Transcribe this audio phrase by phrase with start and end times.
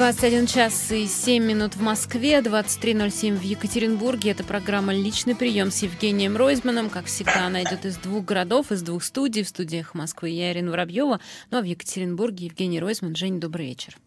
[0.00, 4.30] 21 час и 7 минут в Москве, 23.07 в Екатеринбурге.
[4.30, 6.88] Это программа «Личный прием» с Евгением Ройзманом.
[6.88, 9.42] Как всегда, она идет из двух городов, из двух студий.
[9.42, 11.20] В студиях Москвы я, Ирина Воробьева.
[11.50, 13.14] Ну а в Екатеринбурге Евгений Ройзман.
[13.14, 13.98] Жень, добрый вечер.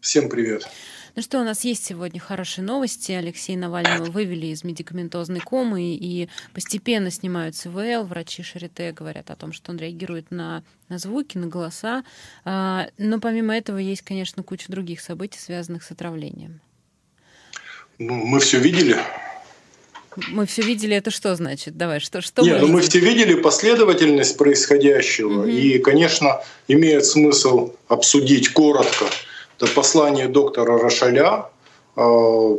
[0.00, 0.66] Всем привет.
[1.14, 3.12] Ну что, у нас есть сегодня хорошие новости.
[3.12, 8.04] Алексей Навального вывели из медикаментозной комы и постепенно снимают СВЛ.
[8.04, 12.02] Врачи Шарите говорят о том, что он реагирует на, на звуки, на голоса.
[12.46, 16.60] А, но помимо этого есть, конечно, куча других событий, связанных с отравлением.
[17.98, 18.96] Ну, мы все видели.
[20.28, 21.76] Мы все видели, это что значит?
[21.76, 25.42] Давай, что, что Нет, мы, ну мы все видели последовательность происходящего.
[25.42, 25.48] Угу.
[25.48, 29.06] И, конечно, имеет смысл обсудить коротко
[29.66, 31.46] послание доктора Рошаля,
[31.96, 32.56] э,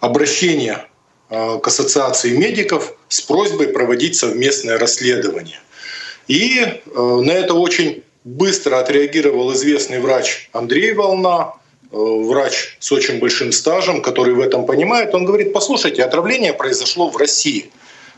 [0.00, 0.86] обращение
[1.30, 5.60] э, к ассоциации медиков с просьбой проводить совместное расследование.
[6.26, 11.54] И э, на это очень быстро отреагировал известный врач Андрей Волна,
[11.90, 15.14] врач с очень большим стажем, который в этом понимает.
[15.14, 17.70] Он говорит, послушайте, отравление произошло в России.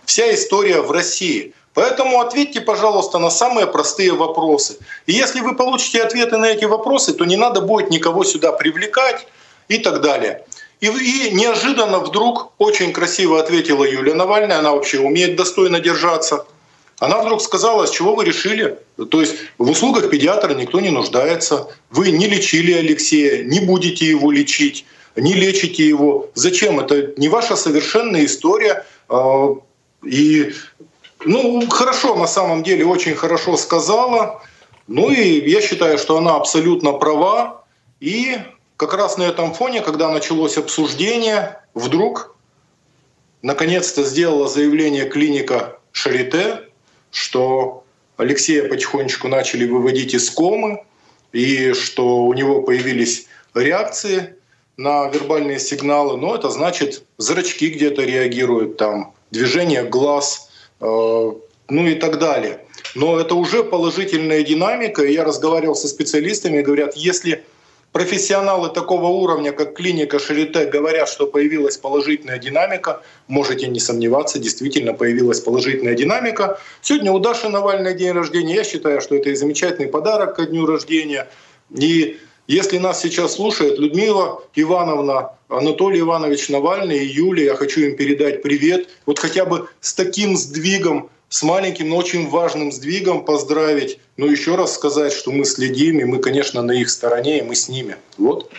[0.07, 1.55] Вся история в России.
[1.75, 4.79] Поэтому ответьте, пожалуйста, на самые простые вопросы.
[5.07, 9.27] И если вы получите ответы на эти вопросы, то не надо будет никого сюда привлекать
[9.69, 10.45] и так далее.
[10.81, 16.47] И, и неожиданно вдруг очень красиво ответила Юлия Навальная, она вообще умеет достойно держаться.
[16.99, 18.79] Она вдруг сказала, с чего вы решили?
[19.11, 21.69] То есть в услугах педиатра никто не нуждается.
[21.91, 24.85] Вы не лечили Алексея, не будете его лечить,
[25.17, 26.29] не лечите его.
[26.35, 26.81] Зачем?
[26.81, 28.85] Это не ваша совершенная история.
[29.09, 29.55] А,
[30.05, 30.53] и
[31.25, 34.43] ну, хорошо, на самом деле, очень хорошо сказала.
[34.87, 37.65] Ну и я считаю, что она абсолютно права.
[38.01, 38.39] И
[38.77, 42.37] как раз на этом фоне, когда началось обсуждение, вдруг
[43.43, 46.63] наконец-то сделала заявление клиника Шарите,
[47.11, 47.85] что
[48.17, 50.85] Алексея потихонечку начали выводить из комы,
[51.33, 54.37] и что у него появились реакции
[54.77, 56.17] на вербальные сигналы.
[56.17, 60.47] Но это значит, зрачки где-то реагируют, там, движение глаз–
[60.81, 62.61] ну и так далее.
[62.95, 65.05] Но это уже положительная динамика.
[65.05, 67.45] Я разговаривал со специалистами, говорят, если
[67.93, 74.95] профессионалы такого уровня, как клиника Шарите, говорят, что появилась положительная динамика, можете не сомневаться, действительно
[74.95, 76.59] появилась положительная динамика.
[76.83, 78.55] Сегодня у Даши Навальный день рождения.
[78.57, 81.29] Я считаю, что это и замечательный подарок ко дню рождения.
[81.77, 82.19] И
[82.51, 88.43] если нас сейчас слушает Людмила Ивановна, Анатолий Иванович Навальный и Юлия, я хочу им передать
[88.43, 88.89] привет.
[89.07, 94.01] Вот хотя бы с таким сдвигом, с маленьким, но очень важным сдвигом поздравить.
[94.17, 97.55] Но еще раз сказать, что мы следим, и мы, конечно, на их стороне, и мы
[97.55, 97.95] с ними.
[98.19, 98.51] Вот.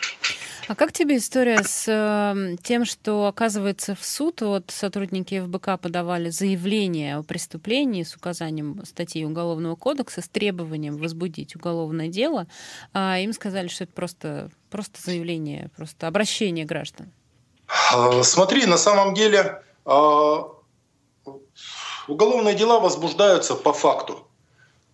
[0.68, 6.30] А как тебе история с э, тем, что, оказывается, в суд вот сотрудники ФБК подавали
[6.30, 12.48] заявление о преступлении с указанием статьи Уголовного кодекса с требованием возбудить уголовное дело,
[12.94, 17.12] а им сказали, что это просто, просто заявление, просто обращение граждан?
[17.94, 20.52] А, смотри, на самом деле а,
[22.08, 24.28] уголовные дела возбуждаются по факту.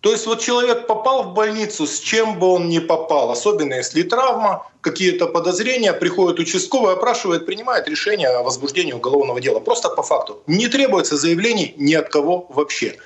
[0.00, 4.02] То есть вот человек попал в больницу, с чем бы он ни попал, особенно если
[4.02, 9.58] травма, какие-то подозрения, приходит участковый, опрашивает, принимает решение о возбуждении уголовного дела.
[9.58, 10.42] Просто по факту.
[10.46, 12.96] Не требуется заявлений ни от кого вообще.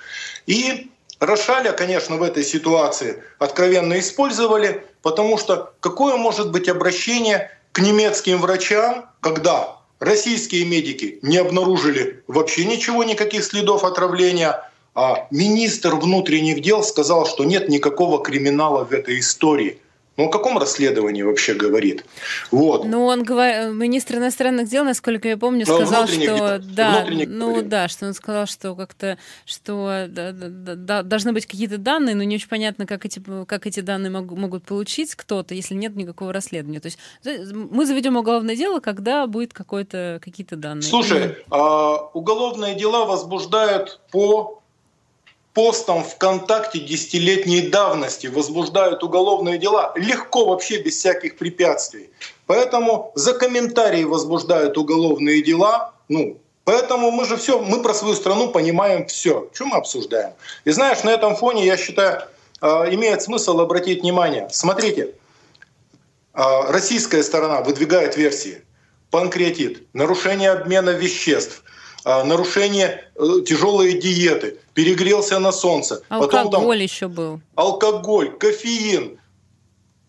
[0.47, 7.79] И Рошаля, конечно, в этой ситуации откровенно использовали, потому что какое может быть обращение к
[7.79, 14.69] немецким врачам, когда российские медики не обнаружили вообще ничего, никаких следов отравления,
[15.31, 19.79] министр внутренних дел сказал, что нет никакого криминала в этой истории.
[20.19, 22.05] Ну, о каком расследовании вообще говорит?
[22.51, 22.85] Вот.
[22.85, 26.37] Ну, он говорит, министр иностранных дел, насколько я помню, ну, сказал, что дел,
[26.75, 27.69] да, ну говорит.
[27.71, 29.17] да, что он сказал, что как-то,
[29.47, 33.67] что да, да, да, должны быть какие-то данные, но не очень понятно, как эти, как
[33.67, 36.81] эти данные могут, могут получить кто-то, если нет никакого расследования.
[36.81, 40.83] То есть мы заведем уголовное дело, когда будет какое-то какие-то данные.
[40.83, 44.62] Слушай, а, уголовные дела возбуждают по
[45.55, 52.11] постом ВКонтакте десятилетней давности возбуждают уголовные дела легко вообще без всяких препятствий.
[52.47, 55.93] Поэтому за комментарии возбуждают уголовные дела.
[56.09, 59.49] Ну, поэтому мы же все, мы про свою страну понимаем все.
[59.53, 60.33] Что мы обсуждаем?
[60.65, 62.23] И знаешь, на этом фоне, я считаю,
[62.61, 64.49] а, имеет смысл обратить внимание.
[64.51, 65.15] Смотрите,
[66.33, 68.63] а, российская сторона выдвигает версии.
[69.11, 71.63] Панкреатит, нарушение обмена веществ,
[72.05, 76.03] нарушение э, тяжелые диеты, перегрелся на солнце.
[76.09, 77.41] Алкоголь Потом там еще был.
[77.55, 79.19] Алкоголь, кофеин.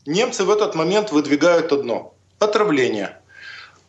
[0.05, 3.19] Немцы в этот момент выдвигают одно– отравление.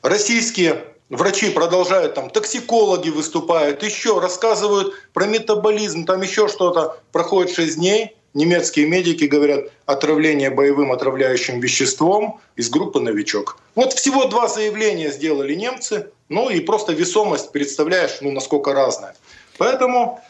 [0.03, 6.99] Российские врачи продолжают, там токсикологи выступают, еще рассказывают про метаболизм, там еще что-то.
[7.11, 13.59] Проходит 6 дней, немецкие медики говорят отравление боевым отравляющим веществом из группы «Новичок».
[13.75, 19.15] Вот всего два заявления сделали немцы, ну и просто весомость, представляешь, ну насколько разная.
[19.57, 20.21] Поэтому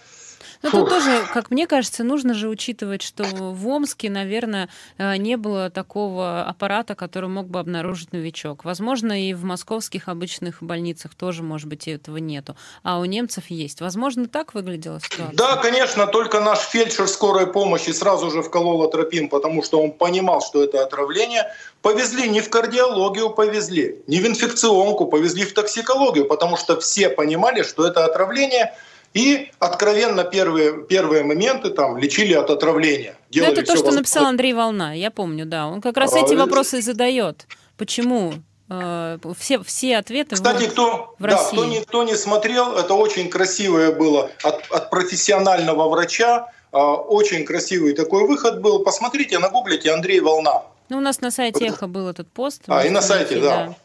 [0.65, 5.37] но тут тоже, как мне кажется, нужно же учитывать, что в Омске, наверное, э, не
[5.37, 8.65] было такого аппарата, который мог бы обнаружить новичок.
[8.65, 12.57] Возможно, и в московских обычных больницах тоже, может быть, этого нету.
[12.83, 13.83] А у немцев есть.
[13.83, 15.37] Возможно, так выглядела ситуация?
[15.37, 20.41] Да, конечно, только наш фельдшер скорой помощи сразу же вколол атропин, потому что он понимал,
[20.41, 21.53] что это отравление.
[21.83, 27.63] Повезли не в кардиологию, повезли, не в инфекционку, повезли в токсикологию, потому что все понимали,
[27.63, 28.75] что это отравление–
[29.15, 33.17] и откровенно первые, первые моменты там лечили от отравления.
[33.33, 35.69] Ну, это то, что написал Андрей Волна, я помню, да.
[35.69, 37.47] Он как раз а, эти вопросы и задает.
[37.77, 38.35] Почему
[38.69, 41.57] э, все, все ответы Кстати, в, кто, в России.
[41.57, 46.49] Да, кто, не, кто не смотрел, это очень красивое было от, от профессионального врача.
[46.73, 48.81] Э, очень красивый такой выход был.
[48.81, 50.63] Посмотрите, нагуглите Андрей Волна.
[50.89, 52.63] Ну, у нас на сайте Эхо был этот пост.
[52.67, 53.77] А, и на сайте, да.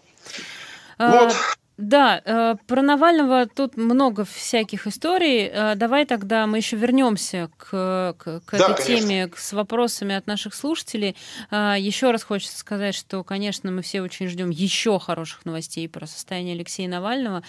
[0.98, 1.24] да.
[1.24, 1.36] Вот.
[1.80, 5.48] Да, э, про Навального тут много всяких историй.
[5.48, 9.08] Э, давай тогда мы еще вернемся к, к, к да, этой конечно.
[9.08, 11.16] теме с вопросами от наших слушателей.
[11.52, 16.06] Э, еще раз хочется сказать, что, конечно, мы все очень ждем еще хороших новостей про
[16.06, 17.44] состояние Алексея Навального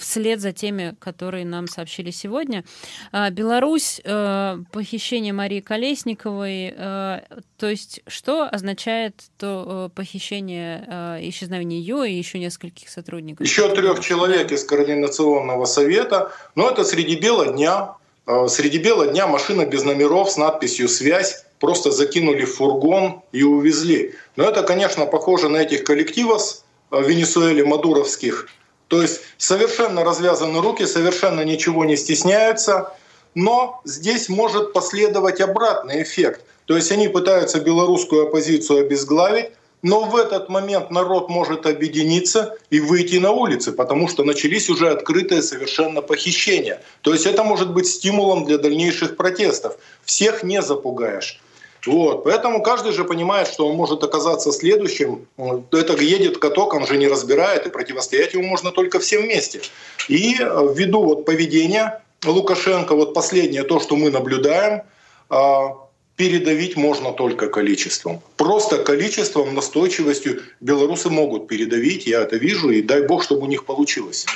[0.00, 2.64] вслед за теми, которые нам сообщили сегодня.
[3.12, 12.88] Беларусь, похищение Марии Колесниковой, то есть что означает то похищение, исчезновение ее и еще нескольких
[12.88, 13.46] сотрудников?
[13.46, 17.94] Еще трех человек из Координационного совета, но это среди бела дня.
[18.26, 23.42] Э, среди бела дня машина без номеров с надписью «Связь» просто закинули в фургон и
[23.42, 24.14] увезли.
[24.36, 28.48] Но это, конечно, похоже на этих коллективов в э, Венесуэле мадуровских.
[28.88, 32.92] То есть совершенно развязаны руки, совершенно ничего не стесняются.
[33.34, 36.40] Но здесь может последовать обратный эффект.
[36.64, 39.50] То есть они пытаются белорусскую оппозицию обезглавить,
[39.86, 44.88] но в этот момент народ может объединиться и выйти на улицы, потому что начались уже
[44.90, 46.82] открытые совершенно похищения.
[47.02, 49.76] То есть это может быть стимулом для дальнейших протестов.
[50.04, 51.40] Всех не запугаешь.
[51.86, 52.24] Вот.
[52.24, 55.28] Поэтому каждый же понимает, что он может оказаться следующим.
[55.70, 59.60] Это едет каток, он же не разбирает, и противостоять ему можно только всем вместе.
[60.08, 64.82] И ввиду вот поведения Лукашенко, вот последнее то, что мы наблюдаем,
[65.28, 65.85] а,
[66.16, 68.20] передавить можно только количеством.
[68.36, 73.64] Просто количеством, настойчивостью белорусы могут передавить, я это вижу, и дай бог, чтобы у них
[73.64, 74.26] получилось.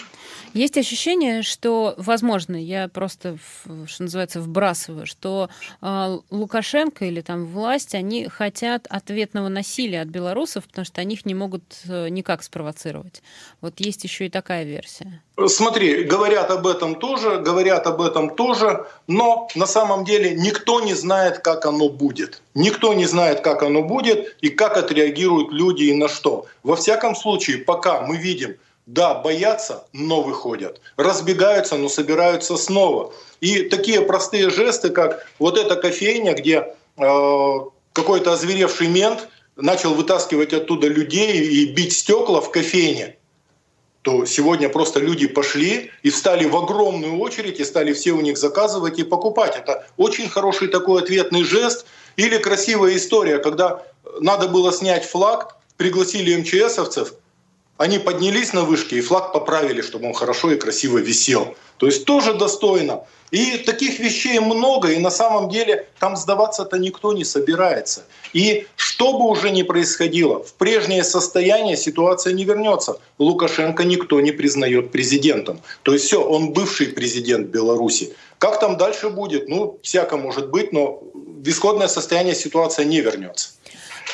[0.52, 3.38] Есть ощущение, что, возможно, я просто,
[3.87, 5.49] что называется, вбрасываю, что
[5.81, 11.25] э, Лукашенко или там власть, они хотят ответного насилия от белорусов, потому что они их
[11.25, 13.23] не могут э, никак спровоцировать.
[13.61, 15.23] Вот есть еще и такая версия.
[15.47, 20.94] Смотри, говорят об этом тоже, говорят об этом тоже, но на самом деле никто не
[20.94, 22.43] знает, как оно будет.
[22.55, 26.47] Никто не знает, как оно будет и как отреагируют люди и на что.
[26.62, 28.56] Во всяком случае, пока мы видим,
[28.87, 30.81] да, боятся, но выходят.
[30.97, 33.12] Разбегаются, но собираются снова.
[33.41, 37.59] И такие простые жесты, как вот эта кофейня, где э,
[37.93, 43.17] какой-то озверевший мент начал вытаскивать оттуда людей и бить стекла в кофейне,
[44.03, 48.38] то сегодня просто люди пошли и встали в огромную очередь и стали все у них
[48.38, 49.56] заказывать и покупать.
[49.56, 51.87] Это очень хороший такой ответный жест.
[52.17, 53.83] Или красивая история, когда
[54.21, 57.14] надо было снять флаг, пригласили МЧСовцев,
[57.80, 61.56] они поднялись на вышке и флаг поправили, чтобы он хорошо и красиво висел.
[61.78, 63.04] То есть тоже достойно.
[63.30, 68.02] И таких вещей много, и на самом деле там сдаваться-то никто не собирается.
[68.34, 72.99] И что бы уже ни происходило, в прежнее состояние ситуация не вернется.
[73.18, 75.62] Лукашенко никто не признает президентом.
[75.82, 78.12] То есть все, он бывший президент Беларуси.
[78.37, 79.49] Как там дальше будет?
[79.49, 83.52] Ну, всяко может быть, но в исходное состояние ситуация не вернется.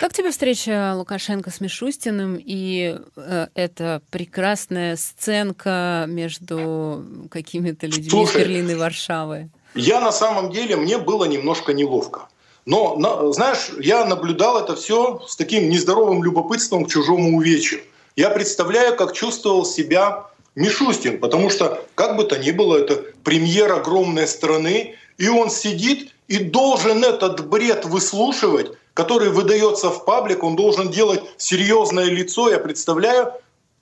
[0.00, 8.42] Как тебе встреча Лукашенко с Мишустиным и э, эта прекрасная сценка между какими-то людьми Слушай,
[8.42, 9.48] из Берлина и Варшавы?
[9.74, 12.28] Я на самом деле, мне было немножко неловко.
[12.66, 17.80] Но, на, знаешь, я наблюдал это все с таким нездоровым любопытством к чужому увечью.
[18.16, 20.24] Я представляю, как чувствовал себя
[20.56, 26.12] Мишустин, потому что, как бы то ни было, это премьер огромной страны, и он сидит
[26.28, 32.48] и должен этот бред выслушивать, который выдается в паблик, он должен делать серьезное лицо.
[32.48, 33.34] Я представляю,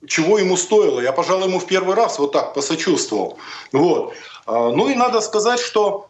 [0.05, 0.99] чего ему стоило.
[0.99, 3.37] Я, пожалуй, ему в первый раз вот так посочувствовал.
[3.71, 4.13] Вот.
[4.45, 6.09] А, ну и надо сказать, что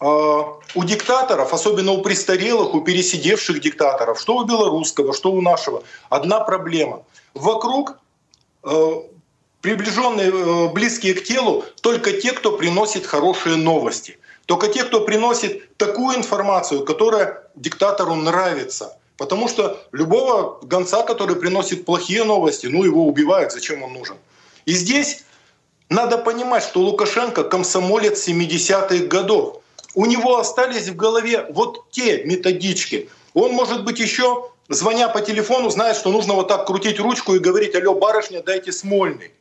[0.00, 5.82] а, у диктаторов, особенно у престарелых, у пересидевших диктаторов, что у белорусского, что у нашего,
[6.10, 7.04] одна проблема.
[7.32, 7.96] Вокруг
[8.64, 9.02] а,
[9.62, 14.18] приближенные, близкие к телу, только те, кто приносит хорошие новости.
[14.52, 18.98] Только те, кто приносит такую информацию, которая диктатору нравится.
[19.16, 24.16] Потому что любого гонца, который приносит плохие новости, ну его убивают, зачем он нужен.
[24.66, 25.24] И здесь
[25.88, 29.62] надо понимать, что Лукашенко комсомолец 70-х годов.
[29.94, 33.08] У него остались в голове вот те методички.
[33.32, 37.38] Он, может быть, еще, звоня по телефону, знает, что нужно вот так крутить ручку и
[37.38, 39.32] говорить, алло, барышня, дайте Смольный.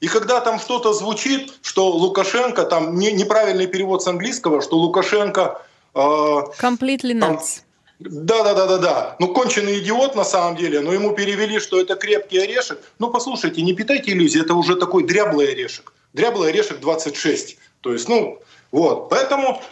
[0.00, 5.62] И когда там что-то звучит, что Лукашенко, там не, неправильный перевод с английского, что Лукашенко...
[5.94, 5.98] Э,
[6.60, 7.62] Completely nuts.
[7.98, 9.16] Да, да, да, да, да.
[9.18, 12.78] Ну, конченый идиот на самом деле, но ему перевели, что это крепкий орешек.
[12.98, 15.94] Ну, послушайте, не питайте иллюзии, это уже такой дряблый орешек.
[16.12, 17.56] Дряблый орешек 26.
[17.80, 18.38] То есть, ну,
[18.70, 19.08] вот.
[19.08, 19.62] Поэтому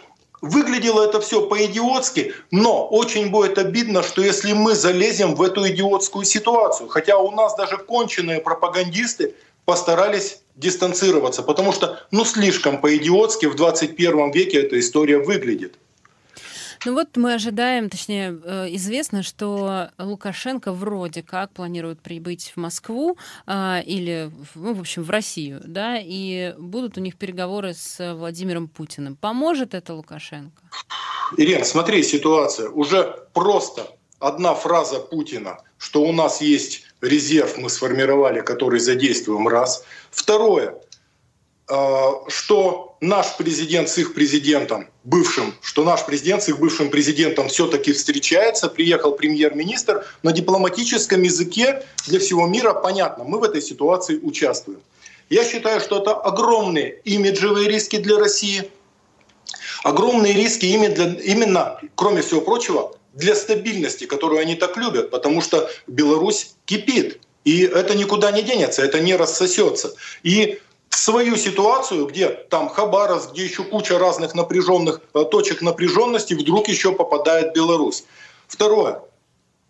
[0.41, 6.25] выглядело это все по-идиотски, но очень будет обидно, что если мы залезем в эту идиотскую
[6.25, 13.55] ситуацию, хотя у нас даже конченые пропагандисты постарались дистанцироваться, потому что, ну, слишком по-идиотски в
[13.55, 15.75] 21 веке эта история выглядит.
[16.85, 23.17] Ну вот мы ожидаем, точнее, э, известно, что Лукашенко вроде как планирует прибыть в Москву
[23.47, 28.67] а, или, ну, в общем, в Россию, да, и будут у них переговоры с Владимиром
[28.67, 29.15] Путиным.
[29.15, 30.61] Поможет это Лукашенко?
[31.37, 32.69] Ирина, смотри, ситуация.
[32.69, 33.87] Уже просто
[34.19, 39.83] одна фраза Путина, что у нас есть резерв, мы сформировали, который задействуем, раз.
[40.11, 40.75] Второе,
[41.67, 47.47] Э, что наш президент с их президентом, бывшим, что наш президент с их бывшим президентом
[47.47, 54.17] все-таки встречается, приехал премьер-министр на дипломатическом языке для всего мира, понятно, мы в этой ситуации
[54.17, 54.79] участвуем.
[55.31, 58.69] Я считаю, что это огромные имиджевые риски для России,
[59.83, 65.69] огромные риски именно, именно, кроме всего прочего, для стабильности, которую они так любят, потому что
[65.87, 67.19] Беларусь кипит.
[67.45, 69.93] И это никуда не денется, это не рассосется.
[70.23, 76.67] И свою ситуацию, где там Хабаровск, где еще куча разных напряженных э, точек напряженности, вдруг
[76.67, 78.03] еще попадает Беларусь.
[78.47, 79.01] Второе.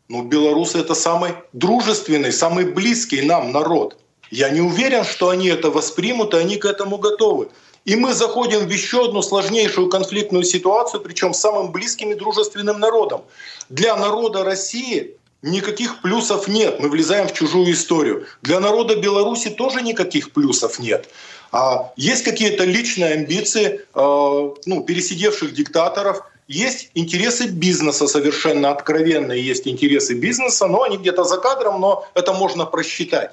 [0.08, 3.98] Ну, белорусы это самый дружественный, самый близкий нам народ.
[4.32, 7.50] Я не уверен, что они это воспримут, и они к этому готовы.
[7.86, 12.80] И мы заходим в еще одну сложнейшую конфликтную ситуацию, причем с самым близким и дружественным
[12.80, 13.22] народом.
[13.70, 16.80] Для народа России никаких плюсов нет.
[16.80, 18.26] Мы влезаем в чужую историю.
[18.42, 21.08] Для народа Беларуси тоже никаких плюсов нет.
[21.52, 29.68] А есть какие-то личные амбиции э, ну, пересидевших диктаторов, есть интересы бизнеса совершенно откровенные, есть
[29.68, 33.32] интересы бизнеса, но они где-то за кадром, но это можно просчитать.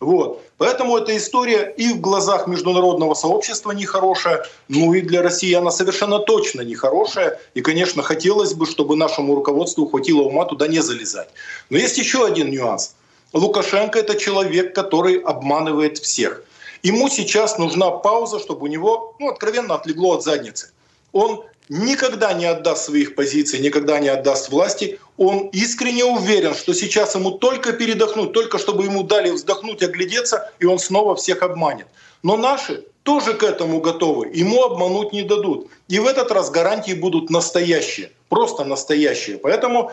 [0.00, 0.42] Вот.
[0.58, 6.18] Поэтому эта история и в глазах международного сообщества нехорошая, ну и для России она совершенно
[6.18, 7.40] точно нехорошая.
[7.54, 11.28] И, конечно, хотелось бы, чтобы нашему руководству хватило ума туда не залезать.
[11.70, 12.94] Но есть еще один нюанс.
[13.32, 16.42] Лукашенко– это человек, который обманывает всех.
[16.82, 20.70] Ему сейчас нужна пауза, чтобы у него, ну, откровенно отлегло от задницы.
[21.12, 24.98] Он никогда не отдаст своих позиций, никогда не отдаст власти.
[25.16, 30.66] Он искренне уверен, что сейчас ему только передохнуть, только чтобы ему дали вздохнуть, оглядеться, и
[30.66, 31.86] он снова всех обманет.
[32.22, 34.30] Но наши тоже к этому готовы.
[34.34, 35.68] Ему обмануть не дадут.
[35.88, 39.36] И в этот раз гарантии будут настоящие, просто настоящие.
[39.36, 39.92] Поэтому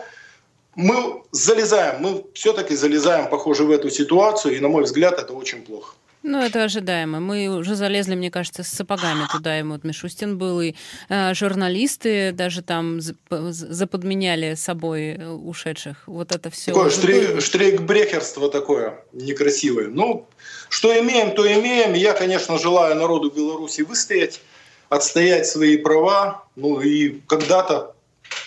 [0.74, 5.62] мы залезаем, мы все-таки залезаем, похоже, в эту ситуацию, и, на мой взгляд, это очень
[5.62, 5.94] плохо.
[6.22, 7.18] Ну, это ожидаемо.
[7.20, 9.58] Мы уже залезли, мне кажется, с сапогами туда.
[9.58, 10.74] И вот Мишустин был, и
[11.08, 13.00] э, журналисты даже там
[13.30, 15.96] заподменяли собой э, ушедших.
[16.06, 16.72] Вот это все.
[16.72, 19.88] Такое штрейк, штрейкбрехерство такое некрасивое.
[19.88, 20.28] Ну,
[20.68, 21.94] что имеем, то имеем.
[21.94, 24.40] Я, конечно, желаю народу Беларуси выстоять,
[24.88, 26.44] отстоять свои права.
[26.54, 27.96] Ну и когда-то,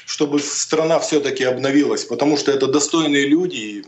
[0.05, 3.55] чтобы страна все-таки обновилась, потому что это достойные люди.
[3.55, 3.85] И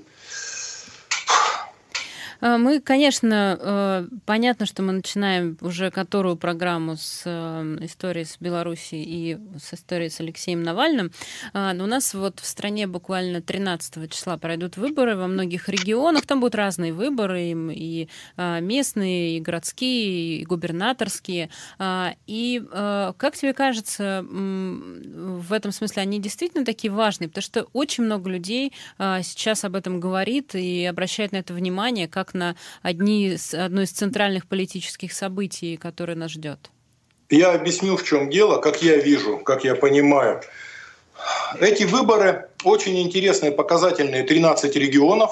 [2.41, 9.03] мы, конечно, э, понятно, что мы начинаем уже которую программу с э, историей с Белоруссией
[9.03, 11.11] и с историей с Алексеем Навальным.
[11.53, 16.25] Но у нас вот в стране буквально 13 числа пройдут выборы во многих регионах.
[16.25, 21.49] Там будут разные выборы, и местные, и городские, и губернаторские.
[22.27, 27.29] И как тебе кажется, в этом смысле они действительно такие важные?
[27.29, 32.26] Потому что очень много людей сейчас об этом говорит и обращает на это внимание, как
[32.27, 36.69] как на одни, одно из центральных политических событий, которое нас ждет?
[37.29, 40.41] Я объясню, в чем дело, как я вижу, как я понимаю.
[41.59, 45.31] Эти выборы очень интересные, показательные, 13 регионов,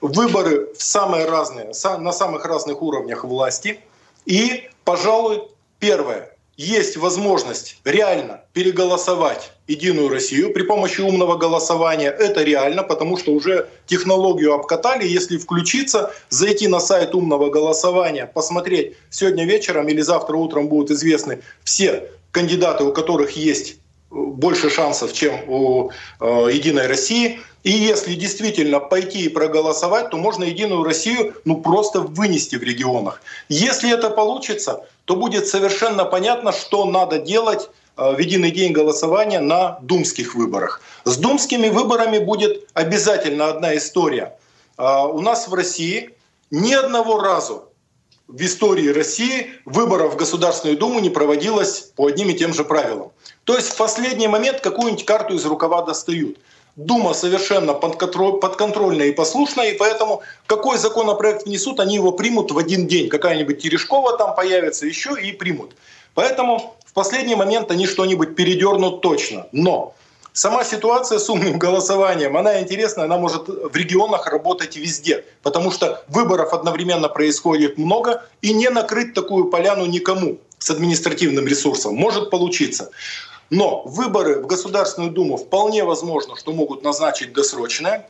[0.00, 3.80] выборы в самые разные, на самых разных уровнях власти.
[4.26, 5.42] И, пожалуй,
[5.78, 12.10] первое, есть возможность реально переголосовать Единую Россию при помощи умного голосования.
[12.10, 15.08] Это реально, потому что уже технологию обкатали.
[15.08, 21.40] Если включиться, зайти на сайт умного голосования, посмотреть сегодня вечером или завтра утром будут известны
[21.64, 23.76] все кандидаты, у которых есть
[24.10, 25.90] больше шансов, чем у
[26.20, 27.40] э, Единой России.
[27.62, 33.22] И если действительно пойти и проголосовать, то можно Единую Россию ну, просто вынести в регионах.
[33.48, 39.40] Если это получится, то будет совершенно понятно, что надо делать э, в единый день голосования
[39.40, 40.80] на думских выборах.
[41.04, 44.38] С думскими выборами будет обязательно одна история.
[44.78, 46.10] Э, у нас в России
[46.52, 47.64] ни одного разу
[48.28, 53.10] в истории России выборов в Государственную Думу не проводилось по одним и тем же правилам.
[53.42, 56.38] То есть в последний момент какую-нибудь карту из рукава достают.
[56.76, 62.86] Дума совершенно подконтрольная и послушная, и поэтому какой законопроект внесут, они его примут в один
[62.86, 63.08] день.
[63.08, 65.72] Какая-нибудь Терешкова там появится еще и примут.
[66.14, 69.46] Поэтому в последний момент они что-нибудь передернут точно.
[69.52, 69.94] Но
[70.32, 76.04] Сама ситуация с умным голосованием, она интересная, она может в регионах работать везде, потому что
[76.06, 82.90] выборов одновременно происходит много, и не накрыть такую поляну никому с административным ресурсом может получиться.
[83.50, 88.08] Но выборы в Государственную Думу вполне возможно, что могут назначить досрочное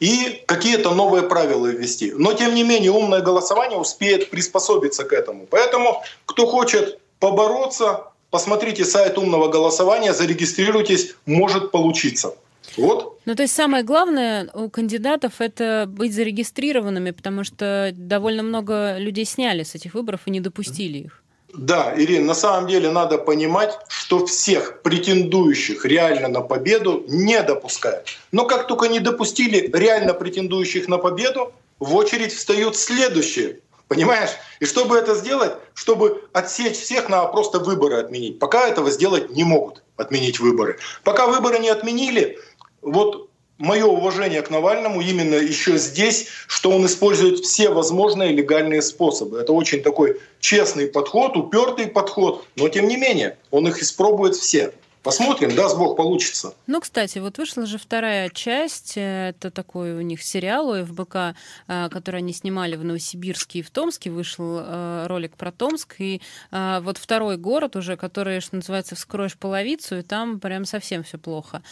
[0.00, 2.12] и какие-то новые правила ввести.
[2.12, 5.46] Но тем не менее умное голосование успеет приспособиться к этому.
[5.48, 12.34] Поэтому кто хочет побороться, посмотрите сайт умного голосования, зарегистрируйтесь, может получиться.
[12.76, 13.20] Вот.
[13.24, 19.24] Ну, то есть самое главное у кандидатов это быть зарегистрированными, потому что довольно много людей
[19.24, 21.21] сняли с этих выборов и не допустили их.
[21.52, 28.08] Да, Ирина, на самом деле надо понимать, что всех претендующих реально на победу не допускают.
[28.32, 33.58] Но как только не допустили реально претендующих на победу, в очередь встают следующие
[33.92, 34.30] Понимаешь?
[34.58, 38.38] И чтобы это сделать, чтобы отсечь всех, надо просто выборы отменить.
[38.38, 40.78] Пока этого сделать не могут, отменить выборы.
[41.04, 42.38] Пока выборы не отменили,
[42.80, 43.28] вот
[43.62, 49.38] мое уважение к Навальному именно еще здесь, что он использует все возможные легальные способы.
[49.38, 54.72] Это очень такой честный подход, упертый подход, но тем не менее он их испробует все.
[55.02, 56.54] Посмотрим, даст Бог, получится.
[56.68, 58.92] Ну, кстати, вот вышла же вторая часть.
[58.96, 61.34] Это такой у них сериал у ФБК,
[61.66, 64.10] э, который они снимали в Новосибирске и в Томске.
[64.10, 65.96] Вышел э, ролик про Томск.
[65.98, 71.02] И э, вот второй город уже, который, что называется, вскроешь половицу, и там прям совсем
[71.02, 71.62] все плохо.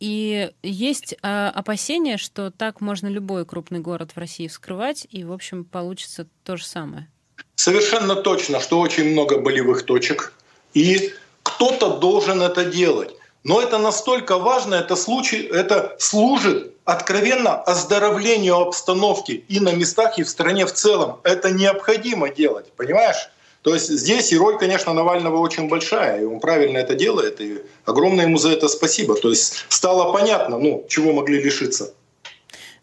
[0.00, 5.64] И есть опасения, что так можно любой крупный город в России вскрывать, и, в общем,
[5.64, 7.10] получится то же самое.
[7.56, 10.32] Совершенно точно, что очень много болевых точек.
[10.72, 11.12] И
[11.44, 13.14] кто-то должен это делать.
[13.44, 20.22] Но это настолько важно, это, случай, это служит откровенно оздоровлению обстановки и на местах, и
[20.22, 21.20] в стране в целом.
[21.22, 23.28] Это необходимо делать, понимаешь?
[23.62, 27.62] То есть здесь и роль, конечно, Навального очень большая, и он правильно это делает, и
[27.86, 29.14] огромное ему за это спасибо.
[29.14, 31.94] То есть стало понятно, ну, чего могли лишиться.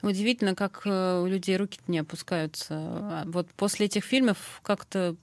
[0.01, 2.73] Удивительно, как э, у людей руки не опускаются.
[2.73, 5.15] А вот после этих фильмов как-то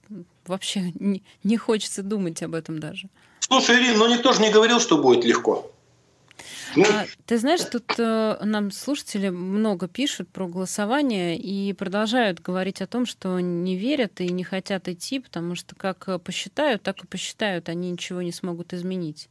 [0.49, 3.09] вообще не, не хочется думать об этом даже.
[3.39, 5.71] Слушай, Ирина, ну никто же не говорил, что будет легко.
[6.75, 6.85] Ну...
[6.85, 12.87] А, ты знаешь, тут э, нам слушатели много пишут про голосование и продолжают говорить о
[12.87, 17.69] том, что не верят и не хотят идти, потому что как посчитают, так и посчитают,
[17.69, 19.29] они ничего не смогут изменить.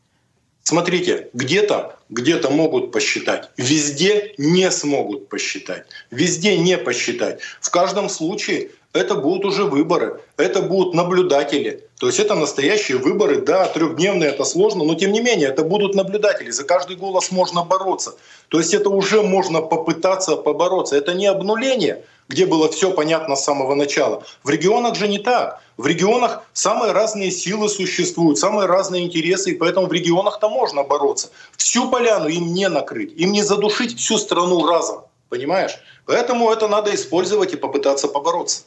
[0.65, 7.41] Смотрите, где-то где-то могут посчитать, везде не смогут посчитать, везде не посчитать.
[7.61, 11.85] В каждом случае это будут уже выборы, это будут наблюдатели.
[11.99, 15.95] То есть это настоящие выборы, да, трехдневные это сложно, но тем не менее это будут
[15.95, 18.15] наблюдатели, за каждый голос можно бороться.
[18.49, 20.97] То есть это уже можно попытаться побороться.
[20.97, 24.23] Это не обнуление, где было все понятно с самого начала.
[24.43, 25.61] В регионах же не так.
[25.77, 31.31] В регионах самые разные силы существуют, самые разные интересы, и поэтому в регионах-то можно бороться.
[31.57, 35.79] Всю поляну им не накрыть, им не задушить всю страну разом, понимаешь?
[36.07, 38.63] Поэтому это надо использовать и попытаться побороться.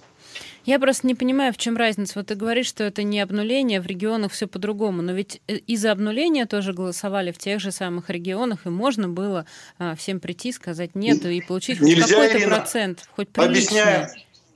[0.65, 2.13] Я просто не понимаю, в чем разница.
[2.15, 5.01] Вот ты говоришь, что это не обнуление, в регионах все по-другому.
[5.01, 9.45] Но ведь э, из-за обнуления тоже голосовали в тех же самых регионах, и можно было
[9.79, 12.55] а, всем прийти, сказать нет и получить нельзя, какой-то Ирина.
[12.57, 13.81] процент, хоть приличный.
[13.81, 14.07] Объясняю,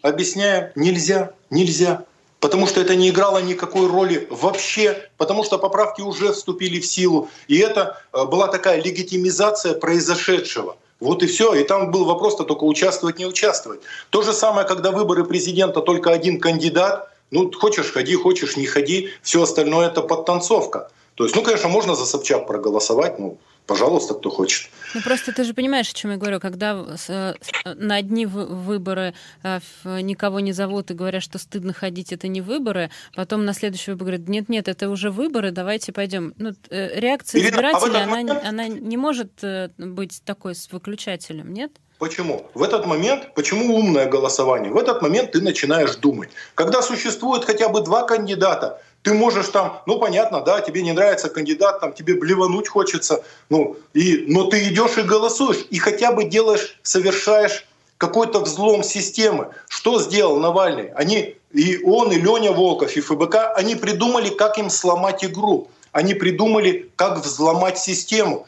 [0.01, 2.05] объясняю, нельзя, нельзя.
[2.39, 7.29] Потому что это не играло никакой роли вообще, потому что поправки уже вступили в силу.
[7.47, 10.77] И это э, была такая легитимизация произошедшего.
[10.99, 11.53] Вот и все.
[11.55, 13.81] И там был вопрос-то только участвовать, не участвовать.
[14.09, 19.09] То же самое, когда выборы президента только один кандидат, ну, хочешь ходи, хочешь не ходи,
[19.21, 20.89] все остальное это подтанцовка.
[21.15, 24.69] То есть, ну, конечно, можно за Собчак проголосовать, ну, пожалуйста, кто хочет.
[24.93, 27.33] Ну просто ты же понимаешь, о чем я говорю, когда э,
[27.75, 29.59] на одни выборы э,
[30.01, 34.07] никого не зовут и говорят, что стыдно ходить, это не выборы, потом на следующий выбор
[34.07, 36.33] говорят, нет-нет, это уже выборы, давайте пойдем.
[36.37, 38.43] Ну, э, реакция Ирина, избирателя, а она, момент...
[38.43, 39.43] она не может
[39.77, 41.71] быть такой с выключателем, нет?
[41.97, 42.45] Почему?
[42.53, 44.71] В этот момент, почему умное голосование?
[44.71, 46.29] В этот момент ты начинаешь думать.
[46.53, 51.29] Когда существует хотя бы два кандидата, ты можешь там, ну понятно, да, тебе не нравится
[51.29, 56.25] кандидат, там тебе блевануть хочется, ну, и, но ты идешь и голосуешь, и хотя бы
[56.25, 57.65] делаешь, совершаешь
[57.97, 59.51] какой-то взлом системы.
[59.69, 60.89] Что сделал Навальный?
[60.95, 65.69] Они, и он, и Леня Волков, и ФБК, они придумали, как им сломать игру.
[65.93, 68.47] Они придумали, как взломать систему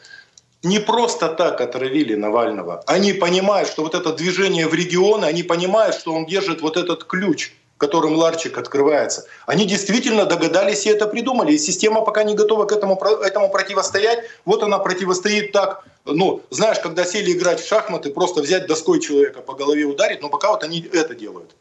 [0.62, 2.82] не просто так отравили Навального.
[2.86, 7.04] Они понимают, что вот это движение в регионы, они понимают, что он держит вот этот
[7.04, 9.24] ключ, которым ларчик открывается.
[9.46, 11.52] Они действительно догадались и это придумали.
[11.52, 14.24] И система пока не готова к этому, этому противостоять.
[14.44, 15.84] Вот она противостоит так.
[16.04, 20.28] Ну, знаешь, когда сели играть в шахматы, просто взять доской человека по голове ударить, но
[20.28, 21.54] пока вот они это делают.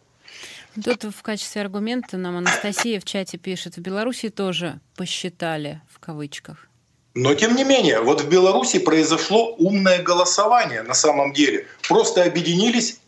[0.83, 6.67] Тут в качестве аргумента нам Анастасия в чате пишет, в Беларуси тоже посчитали в кавычках.
[7.19, 11.65] Но тем не менее, вот в Беларуси произошло умное голосование на самом деле.
[11.87, 12.99] Просто объединились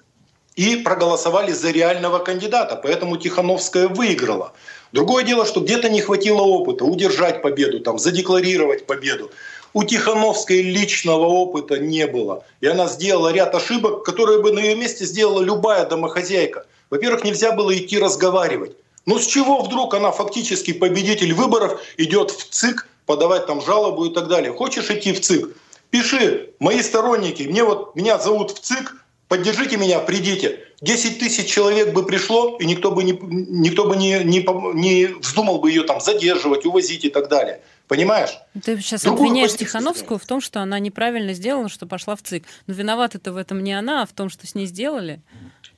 [0.55, 4.53] и проголосовали за реального кандидата, поэтому Тихановская выиграла.
[4.93, 9.29] Другое дело, что где-то не хватило опыта удержать победу, там, задекларировать победу.
[9.73, 12.43] У Тихановской личного опыта не было.
[12.61, 16.65] И она сделала ряд ошибок, которые бы на ее месте сделала любая домохозяйка.
[16.89, 18.71] Во-первых, нельзя было идти разговаривать.
[19.05, 24.13] Ну с чего вдруг она фактически победитель выборов идет в ЦИК подавать там жалобу и
[24.13, 24.53] так далее.
[24.53, 25.47] Хочешь идти в ЦИК?
[25.89, 30.59] Пиши, мои сторонники, мне вот, меня зовут в ЦИК, поддержите меня, придите.
[30.81, 34.45] 10 тысяч человек бы пришло, и никто бы, не, никто бы не, не,
[34.75, 37.61] не вздумал бы ее там задерживать, увозить и так далее.
[37.87, 38.37] Понимаешь?
[38.63, 42.43] Ты сейчас Другую обвиняешь Тихановскую в том, что она неправильно сделала, что пошла в ЦИК.
[42.67, 45.23] Но виновата-то в этом не она, а в том, что с ней сделали.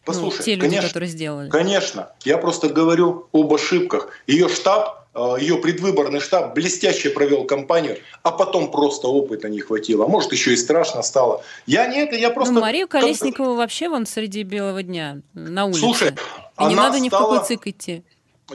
[0.05, 1.49] Послушай, ну, те люди, конечно, которые сделали.
[1.49, 2.11] Конечно.
[2.23, 4.09] Я просто говорю об ошибках.
[4.25, 10.05] Ее штаб Э, ее предвыборный штаб блестяще провел кампанию, а потом просто опыта не хватило.
[10.05, 11.43] А может, еще и страшно стало.
[11.65, 12.53] Я не это, я ну, просто...
[12.53, 15.79] Ну, Марию Колесникову вообще вон среди белого дня на улице.
[15.79, 16.15] Слушай,
[16.59, 17.25] И не надо ни стала...
[17.25, 18.03] в какой цик идти.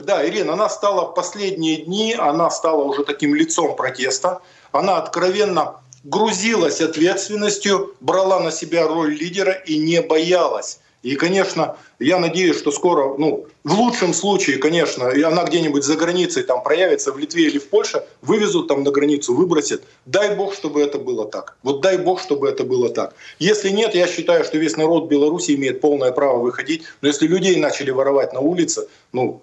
[0.01, 4.41] Да, Ирина, она стала последние дни, она стала уже таким лицом протеста.
[4.71, 10.79] Она откровенно грузилась ответственностью, брала на себя роль лидера и не боялась.
[11.07, 15.95] И, конечно, я надеюсь, что скоро, ну, в лучшем случае, конечно, и она где-нибудь за
[15.95, 19.83] границей там проявится в Литве или в Польше, вывезут там на границу, выбросят.
[20.05, 21.55] Дай бог, чтобы это было так.
[21.63, 23.15] Вот дай бог, чтобы это было так.
[23.39, 26.83] Если нет, я считаю, что весь народ Беларуси имеет полное право выходить.
[27.01, 29.41] Но если людей начали воровать на улице, ну,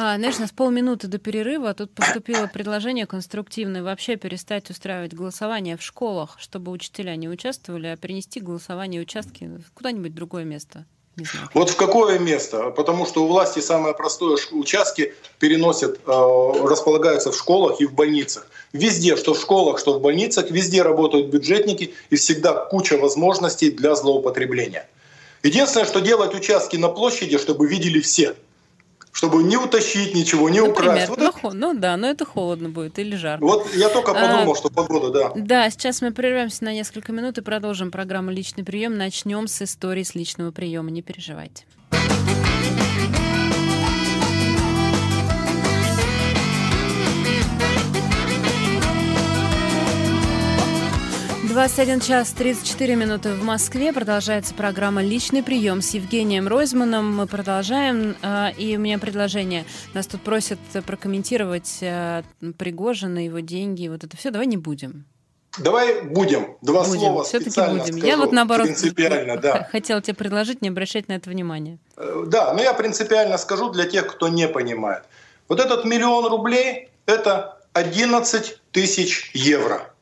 [0.00, 5.76] а, знаешь, у нас полминуты до перерыва, тут поступило предложение конструктивное вообще перестать устраивать голосование
[5.76, 10.86] в школах, чтобы учителя не участвовали, а перенести голосование участки куда-нибудь в другое место.
[11.52, 12.70] Вот в какое место?
[12.70, 18.46] Потому что у власти самое простое участки переносят, э, располагаются в школах и в больницах.
[18.72, 23.96] Везде, что в школах, что в больницах, везде работают бюджетники и всегда куча возможностей для
[23.96, 24.88] злоупотребления.
[25.42, 28.36] Единственное, что делать участки на площади, чтобы видели все–
[29.18, 31.08] чтобы не утащить ничего, не Например, украсть.
[31.08, 31.50] Вот ну, это...
[31.56, 33.44] ну да, но это холодно будет или жарко.
[33.44, 35.32] Вот я только подумал, а, что погода, да.
[35.34, 38.96] Да, сейчас мы прервемся на несколько минут и продолжим программу «Личный прием».
[38.96, 41.64] Начнем с истории с личного приема, не переживайте.
[51.58, 53.92] 21 час 34 минуты в Москве.
[53.92, 57.16] Продолжается программа «Личный прием» с Евгением Ройзманом.
[57.16, 58.16] Мы продолжаем.
[58.22, 59.64] А, и у меня предложение.
[59.92, 62.22] Нас тут просят прокомментировать а,
[62.58, 63.88] Пригожина, его деньги.
[63.88, 64.30] Вот это все.
[64.30, 65.04] Давай не будем.
[65.58, 66.56] Давай будем.
[66.62, 67.00] Два будем.
[67.00, 67.86] слова Все-таки будем.
[67.86, 68.06] Скажу.
[68.06, 69.64] Я вот наоборот принципиально, да.
[69.72, 71.80] хотела тебе предложить не обращать на это внимание.
[71.96, 75.02] Э, да, но я принципиально скажу для тех, кто не понимает.
[75.48, 79.92] Вот этот миллион рублей– это 11 тысяч евро.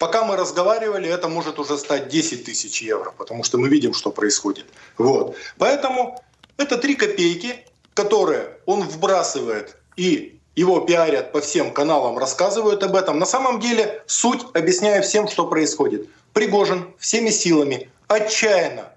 [0.00, 4.10] Пока мы разговаривали, это может уже стать 10 тысяч евро, потому что мы видим, что
[4.10, 4.64] происходит.
[4.96, 5.36] Вот.
[5.58, 6.18] Поэтому
[6.56, 13.18] это 3 копейки, которые он вбрасывает и его пиарят по всем каналам, рассказывают об этом.
[13.18, 16.08] На самом деле суть объясняю всем, что происходит.
[16.32, 18.94] Пригожин всеми силами отчаянно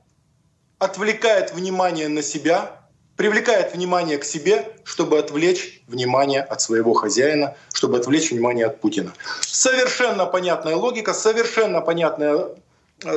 [0.80, 2.82] отвлекает внимание на себя,
[3.15, 9.13] привлекает внимание к себе, чтобы отвлечь внимание от своего хозяина, чтобы отвлечь внимание от Путина.
[9.41, 12.47] Совершенно понятная логика, совершенно понятная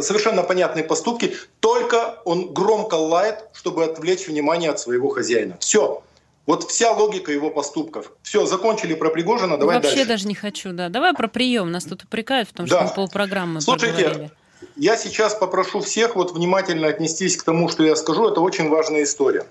[0.00, 5.56] совершенно понятные поступки, только он громко лает, чтобы отвлечь внимание от своего хозяина.
[5.60, 6.02] Все.
[6.44, 8.12] Вот вся логика его поступков.
[8.22, 10.08] Все, закончили про Пригожина, давай Вообще дальше.
[10.08, 10.88] даже не хочу, да.
[10.88, 11.70] Давай про прием.
[11.72, 12.76] Нас тут упрекают в том, да.
[12.76, 14.30] что мы полпрограммы Слушайте, проговорили.
[14.76, 18.28] я сейчас попрошу всех вот внимательно отнестись к тому, что я скажу.
[18.28, 19.44] Это очень важная история.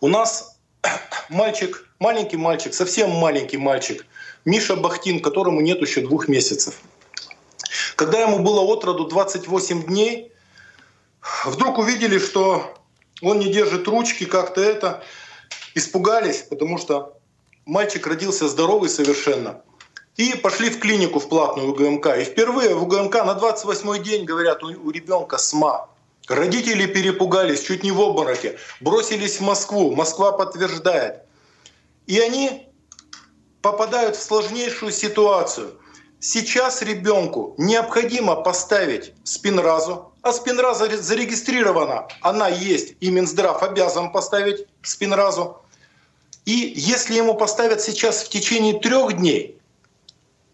[0.00, 0.58] У нас
[1.28, 4.06] мальчик, маленький мальчик, совсем маленький мальчик,
[4.44, 6.80] Миша Бахтин, которому нет еще двух месяцев.
[7.96, 10.32] Когда ему было от роду 28 дней,
[11.44, 12.74] вдруг увидели, что
[13.20, 15.02] он не держит ручки, как-то это.
[15.74, 17.18] Испугались, потому что
[17.66, 19.62] мальчик родился здоровый совершенно.
[20.16, 22.18] И пошли в клинику в платную УГМК.
[22.18, 25.88] И впервые в УГМК на 28 день, говорят, у ребенка СМА.
[26.28, 28.58] Родители перепугались, чуть не в обмороке.
[28.80, 29.94] Бросились в Москву.
[29.94, 31.22] Москва подтверждает.
[32.06, 32.66] И они
[33.62, 35.80] попадают в сложнейшую ситуацию.
[36.20, 45.62] Сейчас ребенку необходимо поставить спинразу, а спинраза зарегистрирована, она есть, и Минздрав обязан поставить спинразу.
[46.44, 49.60] И если ему поставят сейчас в течение трех дней,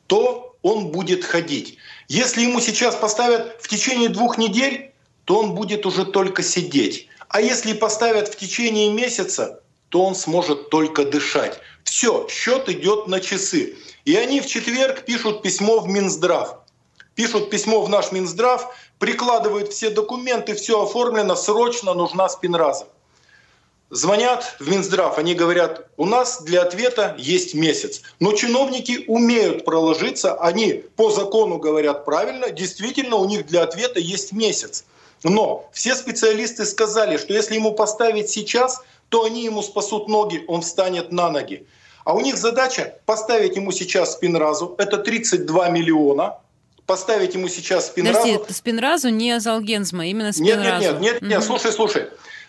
[0.07, 1.79] то он будет ходить.
[2.09, 4.94] Если ему сейчас поставят в течение двух недель,
[5.25, 7.09] то он будет уже только сидеть.
[7.29, 11.59] А если поставят в течение месяца, то он сможет только дышать.
[11.85, 13.77] Все, счет идет на часы.
[14.05, 16.59] И они в четверг пишут письмо в Минздрав.
[17.15, 22.87] Пишут письмо в наш Минздрав, прикладывают все документы, все оформлено, срочно нужна спинраза.
[23.91, 28.03] Звонят в Минздрав, они говорят, у нас для ответа есть месяц.
[28.19, 34.33] Но чиновники умеют проложиться, они по закону говорят правильно, действительно у них для ответа есть
[34.33, 34.85] месяц.
[35.23, 40.63] Но все специалисты сказали, что если ему поставить сейчас, то они ему спасут ноги, он
[40.63, 41.67] встанет на ноги.
[42.05, 46.39] А у них задача поставить ему сейчас спинразу, это 32 миллиона,
[46.87, 48.19] поставить ему сейчас спинразу.
[48.19, 50.81] Подожди, спинразу не Залгензма, именно спинразу.
[50.81, 51.47] Нет, нет, нет, нет, нет угу.
[51.47, 52.07] слушай, слушай.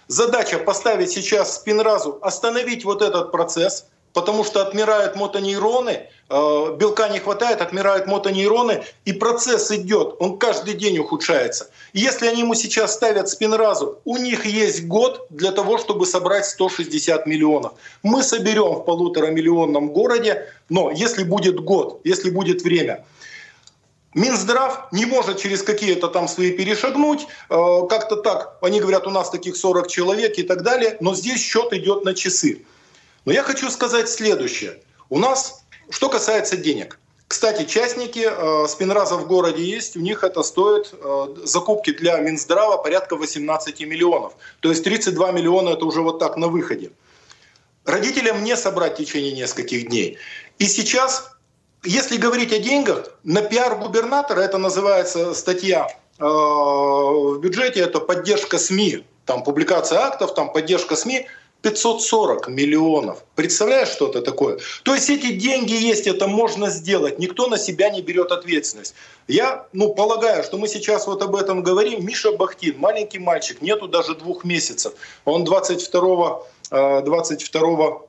[0.08, 7.20] Задача поставить сейчас спинразу, остановить вот этот процесс, потому что отмирают мотонейроны, э, белка не
[7.20, 11.70] хватает, отмирают мотонейроны, и процесс идет, он каждый день ухудшается.
[11.94, 17.26] Если они ему сейчас ставят спинразу, у них есть год для того, чтобы собрать 160
[17.28, 17.74] миллионов.
[18.04, 23.04] Мы соберем в полутора миллионном городе, но если будет год, если будет время,
[24.14, 29.30] Минздрав не может через какие-то там свои перешагнуть, э, как-то так, они говорят, у нас
[29.30, 32.64] таких 40 человек и так далее, но здесь счет идет на часы.
[33.26, 34.80] Но я хочу сказать следующее.
[35.10, 40.44] У нас, что касается денег, кстати, частники э, спинраза в городе есть, у них это
[40.44, 44.34] стоит э, закупки для Минздрава порядка 18 миллионов.
[44.60, 46.92] То есть 32 миллиона это уже вот так на выходе.
[47.84, 50.20] Родителям не собрать в течение нескольких дней.
[50.60, 51.32] И сейчас,
[51.84, 55.88] если говорить о деньгах, на пиар губернатора, это называется статья
[56.20, 61.28] э, в бюджете, это поддержка СМИ, там публикация актов, там поддержка СМИ–
[61.66, 63.24] 540 миллионов.
[63.34, 64.60] Представляешь, что это такое?
[64.84, 67.18] То есть эти деньги есть, это можно сделать.
[67.18, 68.94] Никто на себя не берет ответственность.
[69.28, 72.06] Я ну, полагаю, что мы сейчас вот об этом говорим.
[72.06, 74.94] Миша Бахтин, маленький мальчик, нету даже двух месяцев.
[75.26, 78.06] Он 22, 22 Э,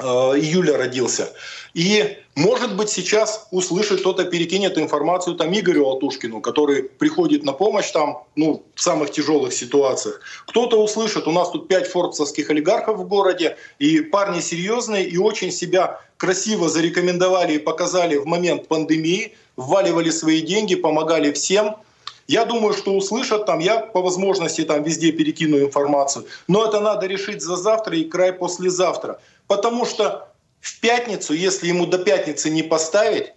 [0.00, 1.32] июля родился.
[1.74, 7.90] И, может быть, сейчас услышит кто-то, перекинет информацию там Игорю Алтушкину, который приходит на помощь
[7.90, 10.20] там, ну, в самых тяжелых ситуациях.
[10.46, 15.50] Кто-то услышит, у нас тут пять форбсовских олигархов в городе, и парни серьезные, и очень
[15.50, 21.76] себя красиво зарекомендовали и показали в момент пандемии, вваливали свои деньги, помогали всем.
[22.26, 26.26] Я думаю, что услышат там, я по возможности там везде перекину информацию.
[26.48, 29.20] Но это надо решить за завтра и край послезавтра.
[29.46, 33.32] Потому что в пятницу, если ему до пятницы не поставить,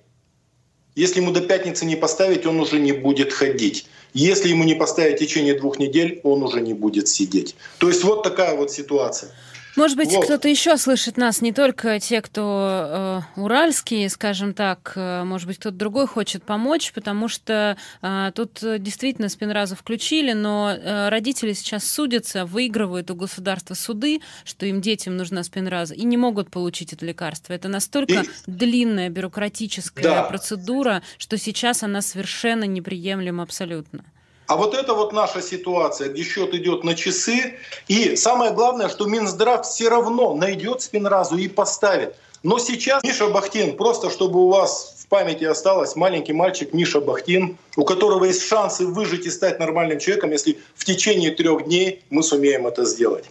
[0.95, 3.87] если ему до пятницы не поставить, он уже не будет ходить.
[4.13, 7.55] Если ему не поставить в течение двух недель, он уже не будет сидеть.
[7.77, 9.31] То есть вот такая вот ситуация.
[9.75, 10.25] Может быть, вот.
[10.25, 15.57] кто-то еще слышит нас, не только те, кто э, уральские, скажем так, э, может быть,
[15.57, 21.89] кто-то другой хочет помочь, потому что э, тут действительно спинразу включили, но э, родители сейчас
[21.89, 27.05] судятся, выигрывают у государства суды, что им детям нужна спинраза, и не могут получить это
[27.05, 27.53] лекарство.
[27.53, 28.25] Это настолько и...
[28.47, 30.23] длинная бюрократическая да.
[30.23, 34.03] процедура, что сейчас она совершенно неприемлема абсолютно.
[34.49, 37.59] А вот это вот наша ситуация, где счет идет на часы.
[37.87, 42.15] И самое главное, что Минздрав все равно найдет спинразу и поставит.
[42.41, 47.59] Но сейчас Миша Бахтин, просто чтобы у вас в памяти осталось, маленький мальчик Миша Бахтин,
[47.75, 52.23] у которого есть шансы выжить и стать нормальным человеком, если в течение трех дней мы
[52.23, 53.25] сумеем это сделать.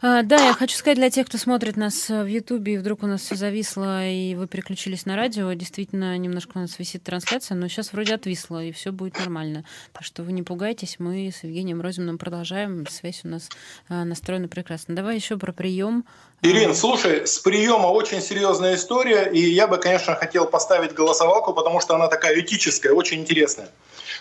[0.00, 3.06] А, да, я хочу сказать для тех, кто смотрит нас в Ютубе, и вдруг у
[3.06, 7.66] нас все зависло, и вы переключились на радио, действительно, немножко у нас висит трансляция, но
[7.66, 9.64] сейчас вроде отвисло, и все будет нормально.
[9.92, 13.48] Так что вы не пугайтесь, мы с Евгением Розиным продолжаем, связь у нас
[13.88, 14.94] а, настроена прекрасно.
[14.94, 16.04] Давай еще про прием.
[16.42, 21.80] Ирин, слушай, с приема очень серьезная история, и я бы, конечно, хотел поставить голосовалку, потому
[21.80, 23.68] что она такая этическая, очень интересная.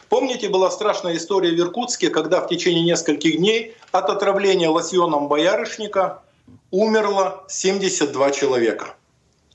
[0.09, 6.21] Помните, была страшная история в Иркутске, когда в течение нескольких дней от отравления лосьоном боярышника
[6.71, 8.95] умерло 72 человека.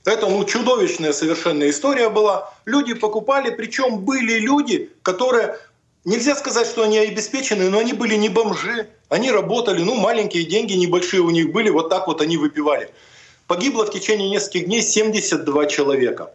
[0.05, 2.53] Это ну, чудовищная совершенно история была.
[2.65, 5.59] Люди покупали, причем были люди, которые,
[6.05, 8.89] нельзя сказать, что они обеспечены, но они были не бомжи.
[9.09, 12.91] Они работали, ну, маленькие деньги, небольшие у них были, вот так вот они выпивали.
[13.47, 16.33] Погибло в течение нескольких дней 72 человека.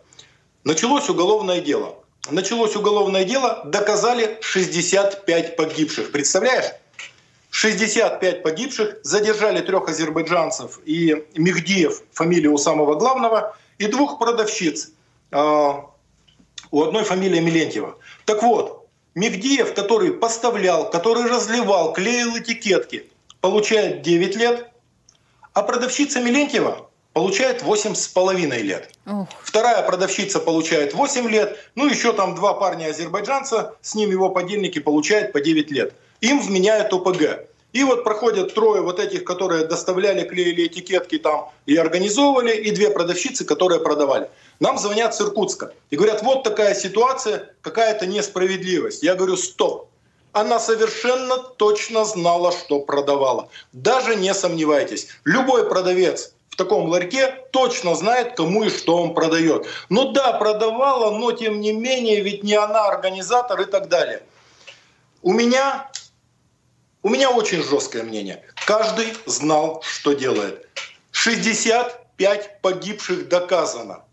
[0.63, 1.95] Началось уголовное дело.
[2.29, 6.11] Началось уголовное дело, доказали 65 погибших.
[6.11, 6.65] Представляешь?
[7.49, 14.91] 65 погибших, задержали трех азербайджанцев и Мехдиев, фамилия у самого главного, и двух продавщиц.
[15.31, 15.85] А,
[16.71, 17.97] у одной фамилия Милентьева.
[18.25, 23.09] Так вот, Мехдиев, который поставлял, который разливал, клеил этикетки,
[23.39, 24.69] получает 9 лет,
[25.53, 26.86] а продавщица Милентьева
[27.17, 28.91] получает 8,5 лет.
[29.07, 29.27] Ох.
[29.41, 34.77] Вторая продавщица получает 8 лет, ну еще там два парня азербайджанца, с ним его подельники
[34.77, 35.95] получают по 9 лет.
[36.21, 37.47] Им вменяют ОПГ.
[37.73, 42.91] И вот проходят трое вот этих, которые доставляли, клеили этикетки там и организовывали, и две
[42.91, 44.29] продавщицы, которые продавали.
[44.59, 49.01] Нам звонят с Иркутска и говорят, вот такая ситуация, какая-то несправедливость.
[49.01, 49.89] Я говорю, стоп.
[50.33, 53.49] Она совершенно точно знала, что продавала.
[53.73, 55.07] Даже не сомневайтесь.
[55.25, 59.67] Любой продавец в таком ларьке точно знает, кому и что он продает.
[59.89, 64.23] Ну да, продавала, но тем не менее, ведь не она организатор и так далее.
[65.21, 65.91] У меня
[67.03, 68.43] у меня очень жесткое мнение.
[68.65, 70.67] Каждый знал, что делает.
[71.11, 74.03] 65 погибших доказано.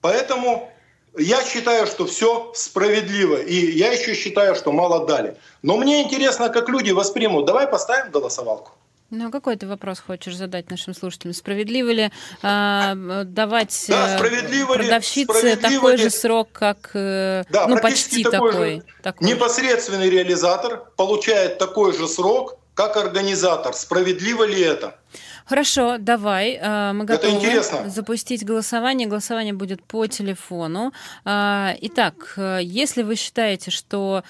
[0.00, 0.72] Поэтому
[1.16, 3.36] я считаю, что все справедливо.
[3.36, 5.36] И я еще считаю, что мало дали.
[5.62, 7.46] Но мне интересно, как люди воспримут.
[7.46, 8.72] Давай поставим голосовалку.
[9.10, 11.32] Ну, а какой ты вопрос хочешь задать нашим слушателям?
[11.32, 12.10] Справедливо ли
[12.42, 16.02] э, давать да, э, справедливо продавщице справедливо такой ли...
[16.02, 18.52] же срок, как э, да, ну, почти такой?
[18.52, 18.82] такой, же.
[19.02, 23.72] такой Непосредственный реализатор получает такой же срок, как организатор.
[23.72, 24.98] Справедливо ли это?
[25.46, 26.58] Хорошо, давай.
[26.60, 27.88] А, мы готовы Это интересно.
[27.88, 29.08] запустить голосование.
[29.08, 30.92] Голосование будет по телефону.
[31.24, 34.22] А, итак, если вы считаете, что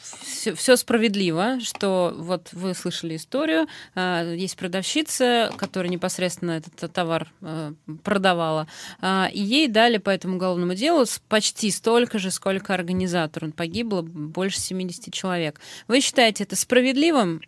[0.00, 7.32] все, справедливо, что вот вы слышали историю, есть продавщица, которая непосредственно этот товар
[8.04, 8.66] продавала,
[9.02, 13.52] и ей дали по этому уголовному делу почти столько же, сколько организатору.
[13.52, 15.60] Погибло больше 70 человек.
[15.88, 17.40] Вы считаете это справедливым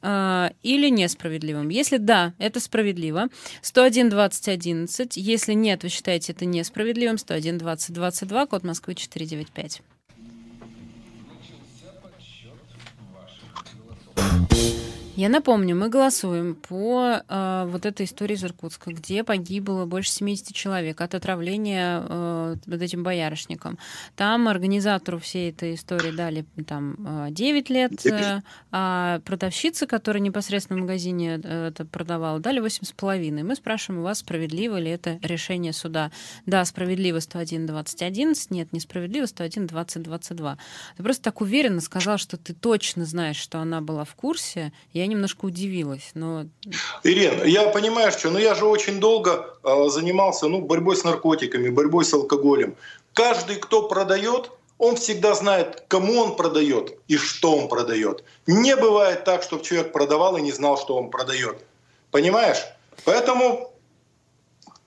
[0.62, 1.68] или несправедливым?
[1.68, 3.28] Если да, это справедливо.
[3.62, 5.16] 101 20 11.
[5.16, 9.82] Если нет, вы считаете это несправедливым, 101 20 22, код Москвы 495.
[15.20, 20.54] Я напомню, мы голосуем по э, вот этой истории из Иркутска, где погибло больше 70
[20.54, 23.78] человек от отравления э, вот этим боярышником.
[24.16, 28.40] Там организатору всей этой истории дали там 9 лет, э,
[28.72, 33.44] а продавщице, которая непосредственно в магазине э, это продавала, дали 8,5.
[33.44, 36.12] Мы спрашиваем у вас, справедливо ли это решение суда.
[36.46, 40.58] Да, справедливо 101 20 11, нет, несправедливо 101 20 22.
[40.96, 44.72] Ты просто так уверенно сказал, что ты точно знаешь, что она была в курсе.
[44.94, 46.12] Я немножко удивилась.
[46.14, 46.46] Но...
[47.04, 51.68] Ирин, я понимаю, что, но я же очень долго э, занимался ну, борьбой с наркотиками,
[51.68, 52.74] борьбой с алкоголем.
[53.12, 58.24] Каждый, кто продает, он всегда знает, кому он продает и что он продает.
[58.46, 61.58] Не бывает так, чтобы человек продавал и не знал, что он продает.
[62.10, 62.64] Понимаешь?
[63.04, 63.72] Поэтому...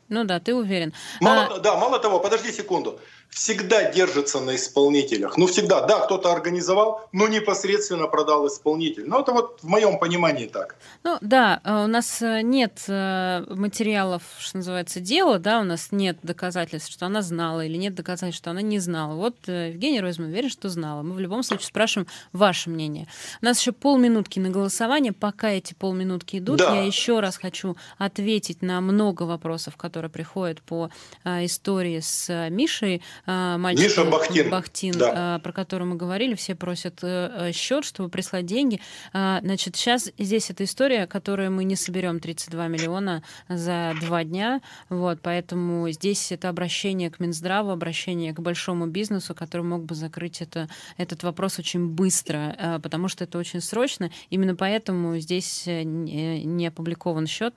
[0.09, 0.93] Ну да, ты уверен.
[1.21, 1.59] Мало, а...
[1.59, 2.99] Да, мало того, подожди секунду
[3.33, 5.37] всегда держится на исполнителях.
[5.37, 9.05] Ну, всегда, да, кто-то организовал, но непосредственно продал исполнитель.
[9.07, 10.75] Ну, это вот в моем понимании так.
[11.03, 15.89] Ну, да, э, у нас э, нет э, материалов, что называется, дела, да, у нас
[15.91, 19.15] нет доказательств, что она знала, или нет доказательств, что она не знала.
[19.15, 21.01] Вот Евгений Ройзман уверен, что знала.
[21.01, 23.07] Мы в любом случае спрашиваем ваше мнение.
[23.41, 25.11] У нас еще полминутки на голосование.
[25.11, 26.75] Пока эти полминутки идут, да.
[26.75, 30.89] я еще раз хочу ответить на много вопросов, которые приходят по
[31.25, 33.01] истории с Мишей.
[33.25, 35.35] А, мальчик Миша Бахтин, Бахтин да.
[35.35, 38.81] А, про который мы говорили, все просят э, э, счет, чтобы прислать деньги.
[39.13, 44.61] А, значит, сейчас здесь эта история, которую мы не соберем 32 миллиона за два дня,
[44.89, 50.41] вот, поэтому здесь это обращение к Минздраву, обращение к большому бизнесу, который мог бы закрыть
[50.41, 54.11] это, этот вопрос очень быстро, потому что это очень срочно.
[54.31, 57.53] Именно поэтому здесь э, не опубликован счет,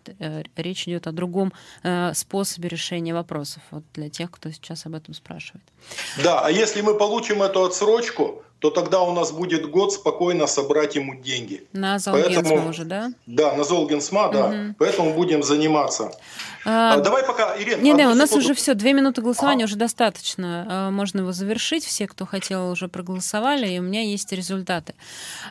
[0.57, 1.53] речь идет о другом
[2.13, 6.25] способе решения вопросов, вот для тех, кто сейчас об этом спрашивает спрашивает.
[6.25, 10.97] Да, а если мы получим эту отсрочку, то тогда у нас будет год спокойно собрать
[10.97, 11.67] ему деньги.
[11.73, 13.13] На Золгенсма Поэтому, уже, да?
[13.27, 14.47] Да, на Золгенсма, да.
[14.47, 14.75] Угу.
[14.79, 16.13] Поэтому будем заниматься.
[16.65, 17.81] А, а, давай пока, Ирина.
[17.81, 18.45] Не, не, у нас секунду.
[18.45, 19.67] уже все, две минуты голосования а.
[19.67, 20.67] уже достаточно.
[20.69, 21.85] А, можно его завершить.
[21.85, 24.95] Все, кто хотел, уже проголосовали, и у меня есть результаты.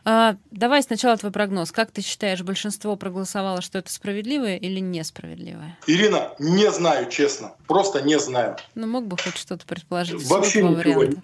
[0.03, 1.71] А, давай сначала твой прогноз.
[1.71, 5.77] Как ты считаешь, большинство проголосовало, что это справедливое или несправедливое?
[5.87, 7.53] Ирина, не знаю, честно.
[7.67, 8.57] Просто не знаю.
[8.73, 10.21] Ну, мог бы хоть что-то предположить.
[10.27, 10.75] Вообще ничего.
[10.75, 11.21] Варианта.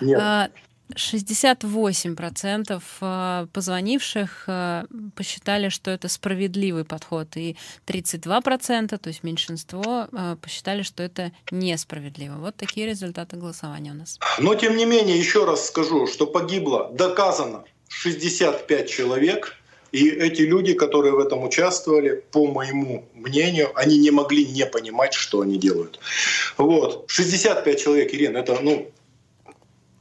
[0.00, 0.18] Нет.
[0.22, 0.48] А,
[0.94, 4.84] 68% э, позвонивших э,
[5.14, 7.56] посчитали, что это справедливый подход, и
[7.86, 12.36] 32%, то есть меньшинство, э, посчитали, что это несправедливо.
[12.36, 14.18] Вот такие результаты голосования у нас.
[14.38, 19.56] Но, тем не менее, еще раз скажу, что погибло, доказано, 65 человек,
[19.92, 25.14] и эти люди, которые в этом участвовали, по моему мнению, они не могли не понимать,
[25.14, 26.00] что они делают.
[26.58, 27.04] Вот.
[27.08, 28.90] 65 человек, Ирина, это, ну,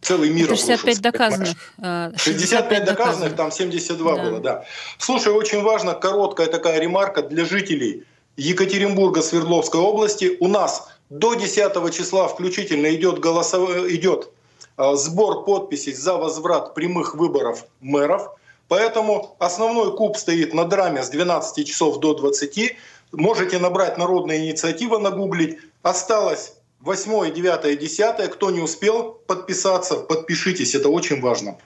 [0.05, 0.45] целый мир.
[0.45, 1.57] Это 65 доказанных.
[1.77, 4.23] 65, 65 доказанных, там 72 да.
[4.23, 4.65] было, да.
[4.99, 8.03] Слушай, очень важно, короткая такая ремарка для жителей
[8.37, 10.37] Екатеринбурга, Свердловской области.
[10.39, 13.69] У нас до 10 числа включительно идет, голосов...
[13.87, 14.29] идет
[14.77, 18.29] а, сбор подписей за возврат прямых выборов мэров.
[18.67, 22.75] Поэтому основной куб стоит на драме с 12 часов до 20.
[23.11, 25.59] Можете набрать «Народная инициатива», нагуглить.
[25.83, 28.29] Осталось 8, 9, 10.
[28.31, 31.57] Кто не успел подписаться, подпишитесь, это очень важно.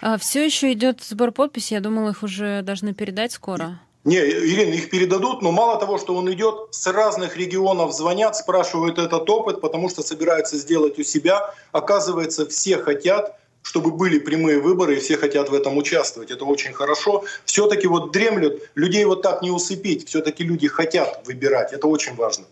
[0.00, 3.80] А все еще идет сбор подписей, я думала, их уже должны передать скоро.
[4.04, 8.98] Не, Ирина, их передадут, но мало того, что он идет, с разных регионов звонят, спрашивают
[8.98, 11.54] этот опыт, потому что собираются сделать у себя.
[11.72, 16.30] Оказывается, все хотят, чтобы были прямые выборы, и все хотят в этом участвовать.
[16.30, 17.24] Это очень хорошо.
[17.46, 20.06] Все-таки вот дремлют, людей вот так не усыпить.
[20.06, 21.72] Все-таки люди хотят выбирать.
[21.72, 22.44] Это очень важно.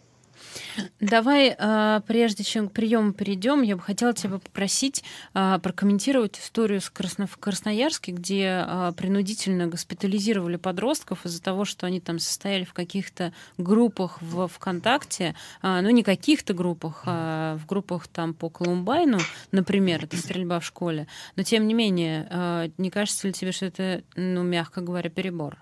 [1.01, 5.03] Давай, а, прежде чем к приему перейдем, я бы хотела тебя попросить
[5.35, 7.27] а, прокомментировать историю с Красно...
[7.27, 13.33] в Красноярске, где а, принудительно госпитализировали подростков из-за того, что они там состояли в каких-то
[13.59, 19.19] группах в ВКонтакте, ну не каких-то группах, а в группах там по Колумбайну,
[19.51, 21.07] например, это стрельба в школе.
[21.37, 25.59] Но тем не менее, не кажется ли тебе, что это, ну, мягко говоря, перебор?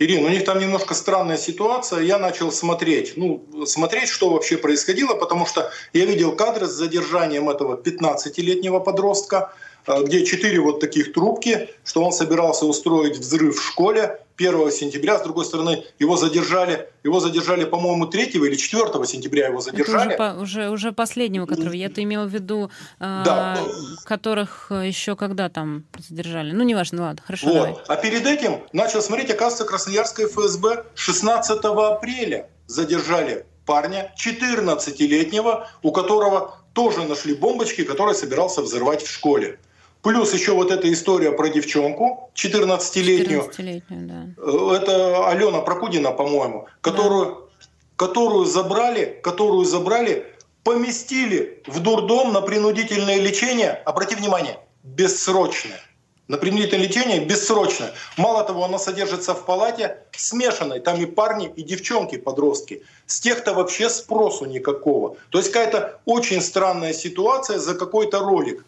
[0.00, 2.00] Ирина, у них там немножко странная ситуация.
[2.00, 7.50] Я начал смотреть, ну, смотреть, что вообще происходило, потому что я видел кадры с задержанием
[7.50, 9.52] этого 15-летнего подростка,
[9.86, 14.20] где четыре вот таких трубки, что он собирался устроить взрыв в школе.
[14.36, 15.18] 1 сентября.
[15.18, 20.14] С другой стороны, его задержали, его задержали, по-моему, 3 или 4 сентября его задержали.
[20.14, 22.70] Это уже, уже, уже последнего, которого я-то имел в виду,
[23.00, 23.58] э, да.
[24.04, 26.52] которых еще когда там задержали.
[26.52, 27.48] Ну, неважно, ладно, хорошо.
[27.48, 27.54] Вот.
[27.54, 27.74] Давай.
[27.86, 36.56] А перед этим начал смотреть, оказывается, Красноярское ФСБ 16 апреля задержали парня 14-летнего, у которого
[36.72, 39.58] тоже нашли бомбочки, который собирался взорвать в школе.
[40.02, 43.42] Плюс еще вот эта история про девчонку 14-летнюю.
[43.42, 44.26] 14-летнюю, да.
[44.38, 47.66] Э, это Алена Прокудина, по-моему, которую, да.
[47.96, 50.26] которую забрали, которую забрали,
[50.64, 53.72] поместили в дурдом на принудительное лечение.
[53.84, 55.80] Обрати внимание, бессрочное.
[56.28, 57.92] На принудительное лечение бессрочное.
[58.16, 60.80] Мало того, она содержится в палате смешанной.
[60.80, 62.82] Там и парни, и девчонки, подростки.
[63.06, 65.16] С тех-то вообще спросу никакого.
[65.30, 68.64] То есть какая-то очень странная ситуация за какой-то ролик.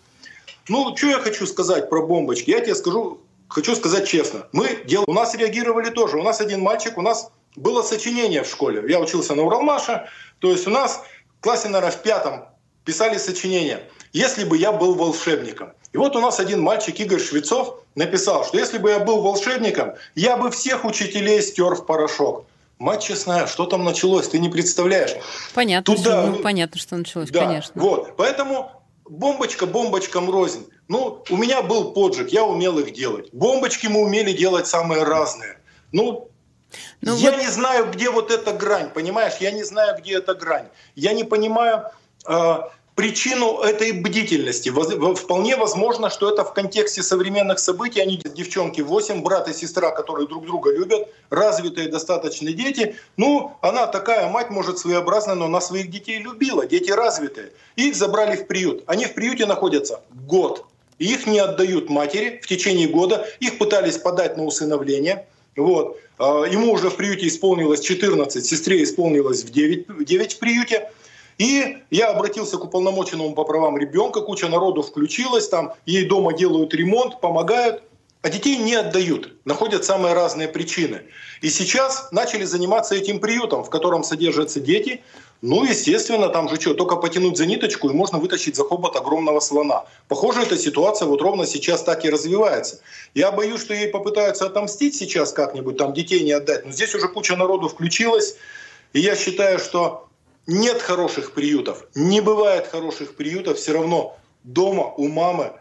[0.68, 2.50] Ну, что я хочу сказать про бомбочки?
[2.50, 4.46] Я тебе скажу, хочу сказать честно.
[4.52, 5.04] Мы дел...
[5.06, 6.18] У нас реагировали тоже.
[6.18, 8.82] У нас один мальчик, у нас было сочинение в школе.
[8.88, 10.08] Я учился на Уралмаше.
[10.38, 11.02] То есть у нас
[11.38, 12.44] в классе, наверное, в пятом
[12.84, 13.88] писали сочинение.
[14.12, 15.72] «Если бы я был волшебником».
[15.92, 19.92] И вот у нас один мальчик, Игорь Швецов, написал, что если бы я был волшебником,
[20.14, 22.46] я бы всех учителей стер в порошок.
[22.78, 25.12] Мать честная, что там началось, ты не представляешь.
[25.54, 26.26] Понятно, Туда...
[26.26, 27.80] ну, понятно, что началось, да, конечно.
[27.80, 28.72] Вот, поэтому
[29.08, 30.68] бомбочка бомбочкам рознь.
[30.88, 33.28] Ну, у меня был поджиг, я умел их делать.
[33.32, 35.58] Бомбочки мы умели делать самые разные.
[35.92, 36.28] Ну,
[37.00, 37.40] ну я вот...
[37.40, 39.34] не знаю, где вот эта грань, понимаешь?
[39.40, 40.68] Я не знаю, где эта грань.
[40.94, 41.90] Я не понимаю,
[42.26, 42.56] э,
[42.94, 44.70] причину этой бдительности.
[45.14, 48.00] Вполне возможно, что это в контексте современных событий.
[48.00, 52.96] Они девчонки 8, брат и сестра, которые друг друга любят, развитые достаточно дети.
[53.16, 56.66] Ну, она такая мать, может, своеобразная, но она своих детей любила.
[56.66, 57.52] Дети развитые.
[57.76, 58.84] Их забрали в приют.
[58.86, 60.66] Они в приюте находятся год.
[60.98, 63.26] Их не отдают матери в течение года.
[63.40, 65.26] Их пытались подать на усыновление.
[65.56, 65.98] Вот.
[66.18, 70.90] А, ему уже в приюте исполнилось 14, сестре исполнилось в 9, 9 в приюте.
[71.42, 76.72] И я обратился к уполномоченному по правам ребенка, куча народу включилась, там ей дома делают
[76.72, 77.82] ремонт, помогают,
[78.20, 81.02] а детей не отдают, находят самые разные причины.
[81.40, 85.02] И сейчас начали заниматься этим приютом, в котором содержатся дети.
[85.40, 89.40] Ну, естественно, там же что, только потянуть за ниточку, и можно вытащить за хобот огромного
[89.40, 89.86] слона.
[90.06, 92.78] Похоже, эта ситуация вот ровно сейчас так и развивается.
[93.14, 96.64] Я боюсь, что ей попытаются отомстить сейчас как-нибудь, там детей не отдать.
[96.64, 98.36] Но здесь уже куча народу включилась.
[98.92, 100.06] И я считаю, что
[100.46, 105.52] нет хороших приютов, не бывает хороших приютов, все равно дома у мамы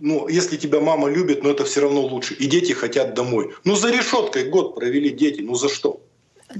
[0.00, 2.34] ну, если тебя мама любит, но это все равно лучше.
[2.34, 3.54] И дети хотят домой.
[3.64, 6.00] Ну, за решеткой год провели дети, ну за что?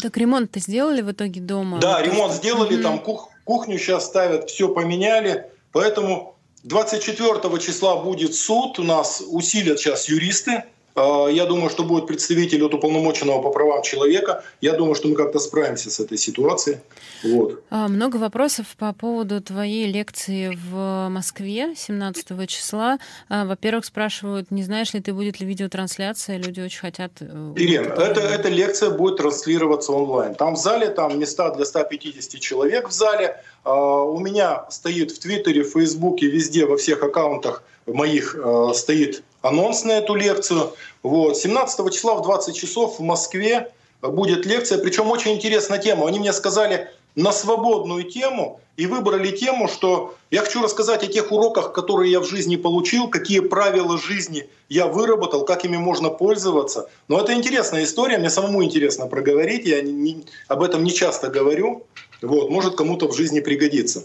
[0.00, 1.80] Так ремонт-то сделали в итоге дома?
[1.80, 2.42] Да, вот ремонт что?
[2.42, 2.82] сделали, угу.
[2.82, 5.50] там кух, кухню сейчас ставят, все поменяли.
[5.72, 10.64] Поэтому 24 числа будет суд, у нас усилят сейчас юристы,
[10.96, 14.44] я думаю, что будет представитель от уполномоченного по правам человека.
[14.60, 16.78] Я думаю, что мы как-то справимся с этой ситуацией.
[17.22, 17.62] Вот.
[17.70, 22.98] А, много вопросов по поводу твоей лекции в Москве 17 числа.
[23.28, 26.38] А, во-первых, спрашивают, не знаешь ли ты, будет ли видеотрансляция?
[26.38, 27.12] Люди очень хотят...
[27.20, 30.34] Э, Ирина, это, эта лекция будет транслироваться онлайн.
[30.34, 33.42] Там в зале, там места для 150 человек в зале.
[33.64, 38.36] У меня стоит в Твиттере, в Фейсбуке, везде, во всех аккаунтах моих
[38.74, 40.72] стоит анонс на эту лекцию.
[41.02, 41.36] Вот.
[41.36, 43.72] 17 числа в 20 часов в Москве
[44.02, 46.06] будет лекция, причем очень интересная тема.
[46.06, 51.32] Они мне сказали на свободную тему и выбрали тему, что я хочу рассказать о тех
[51.32, 56.88] уроках, которые я в жизни получил, какие правила жизни я выработал, как ими можно пользоваться.
[57.08, 61.28] Но это интересная история, мне самому интересно проговорить, я не, не, об этом не часто
[61.28, 61.84] говорю.
[62.22, 64.04] Вот, может кому-то в жизни пригодится.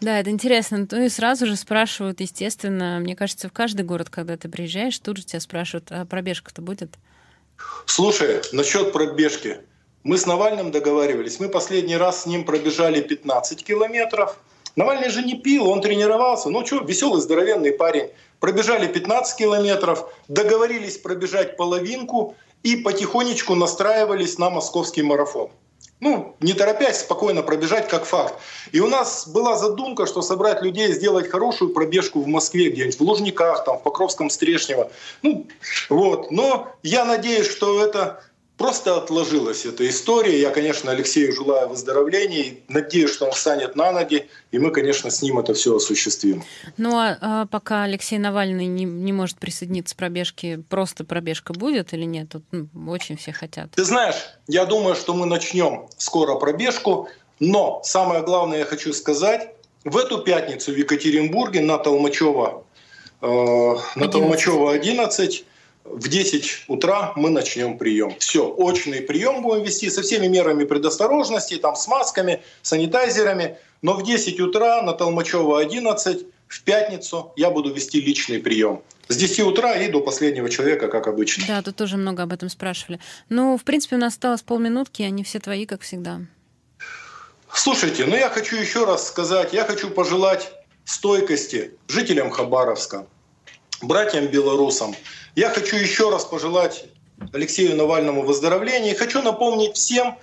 [0.00, 0.86] Да, это интересно.
[0.90, 5.16] Ну и сразу же спрашивают, естественно, мне кажется, в каждый город, когда ты приезжаешь, тут
[5.16, 6.94] же тебя спрашивают, а пробежка-то будет?
[7.86, 9.58] Слушай, насчет пробежки.
[10.04, 11.40] Мы с Навальным договаривались.
[11.40, 14.38] Мы последний раз с ним пробежали 15 километров.
[14.76, 16.50] Навальный же не пил, он тренировался.
[16.50, 18.10] Ну что, веселый, здоровенный парень.
[18.38, 25.50] Пробежали 15 километров, договорились пробежать половинку и потихонечку настраивались на московский марафон
[26.00, 28.34] ну, не торопясь, спокойно пробежать как факт.
[28.70, 33.02] И у нас была задумка, что собрать людей, сделать хорошую пробежку в Москве, где-нибудь в
[33.02, 34.90] Лужниках, там, в Покровском Стрешнево.
[35.22, 35.46] Ну,
[35.88, 36.30] вот.
[36.30, 38.22] Но я надеюсь, что это
[38.58, 40.38] просто отложилась эта история.
[40.38, 42.56] Я, конечно, Алексею желаю выздоровления.
[42.68, 46.42] Надеюсь, что он встанет на ноги, и мы, конечно, с ним это все осуществим.
[46.76, 51.94] Ну а, а пока Алексей Навальный не, не может присоединиться к пробежке, просто пробежка будет
[51.94, 52.30] или нет?
[52.30, 53.70] Тут ну, очень все хотят.
[53.70, 54.16] Ты знаешь,
[54.48, 59.50] я думаю, что мы начнем скоро пробежку, но самое главное я хочу сказать,
[59.84, 62.64] в эту пятницу в Екатеринбурге на Толмачева,
[63.22, 64.10] э, на 11.
[64.10, 65.44] Толмачева 11
[65.92, 68.14] в 10 утра мы начнем прием.
[68.18, 73.56] Все, очный прием будем вести со всеми мерами предосторожности, там с масками, санитайзерами.
[73.82, 78.82] Но в 10 утра на Толмачева 11 в пятницу я буду вести личный прием.
[79.08, 81.44] С 10 утра и до последнего человека, как обычно.
[81.46, 83.00] Да, тут тоже много об этом спрашивали.
[83.28, 86.20] Ну, в принципе, у нас осталось полминутки, они все твои, как всегда.
[87.52, 90.52] Слушайте, ну я хочу еще раз сказать, я хочу пожелать
[90.84, 93.06] стойкости жителям Хабаровска,
[93.80, 94.94] братьям белорусам.
[95.38, 96.86] Я хочу еще раз пожелать
[97.32, 98.90] Алексею Навальному выздоровления.
[98.90, 100.18] И хочу напомнить всем,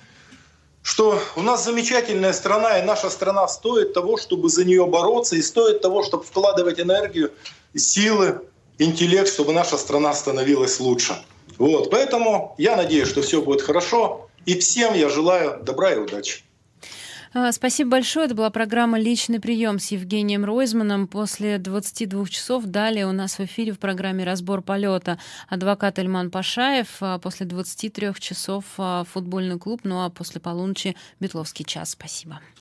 [0.81, 5.41] что у нас замечательная страна, и наша страна стоит того, чтобы за нее бороться, и
[5.41, 7.31] стоит того, чтобы вкладывать энергию,
[7.73, 8.41] силы,
[8.77, 11.15] интеллект, чтобы наша страна становилась лучше.
[11.57, 14.29] Вот, поэтому я надеюсь, что все будет хорошо.
[14.45, 16.43] И всем я желаю добра и удачи.
[17.37, 18.27] А, спасибо большое.
[18.27, 21.05] Это была программа «Личный прием» с Евгением Ройзманом.
[21.05, 25.19] После 22 часов далее у нас в эфире в программе «Разбор полета»
[25.49, 26.87] адвокат Эльман Пашаев.
[27.01, 31.89] А после 23 часов а, футбольный клуб, ну а после полуночи Бетловский час.
[31.89, 32.39] Спасибо.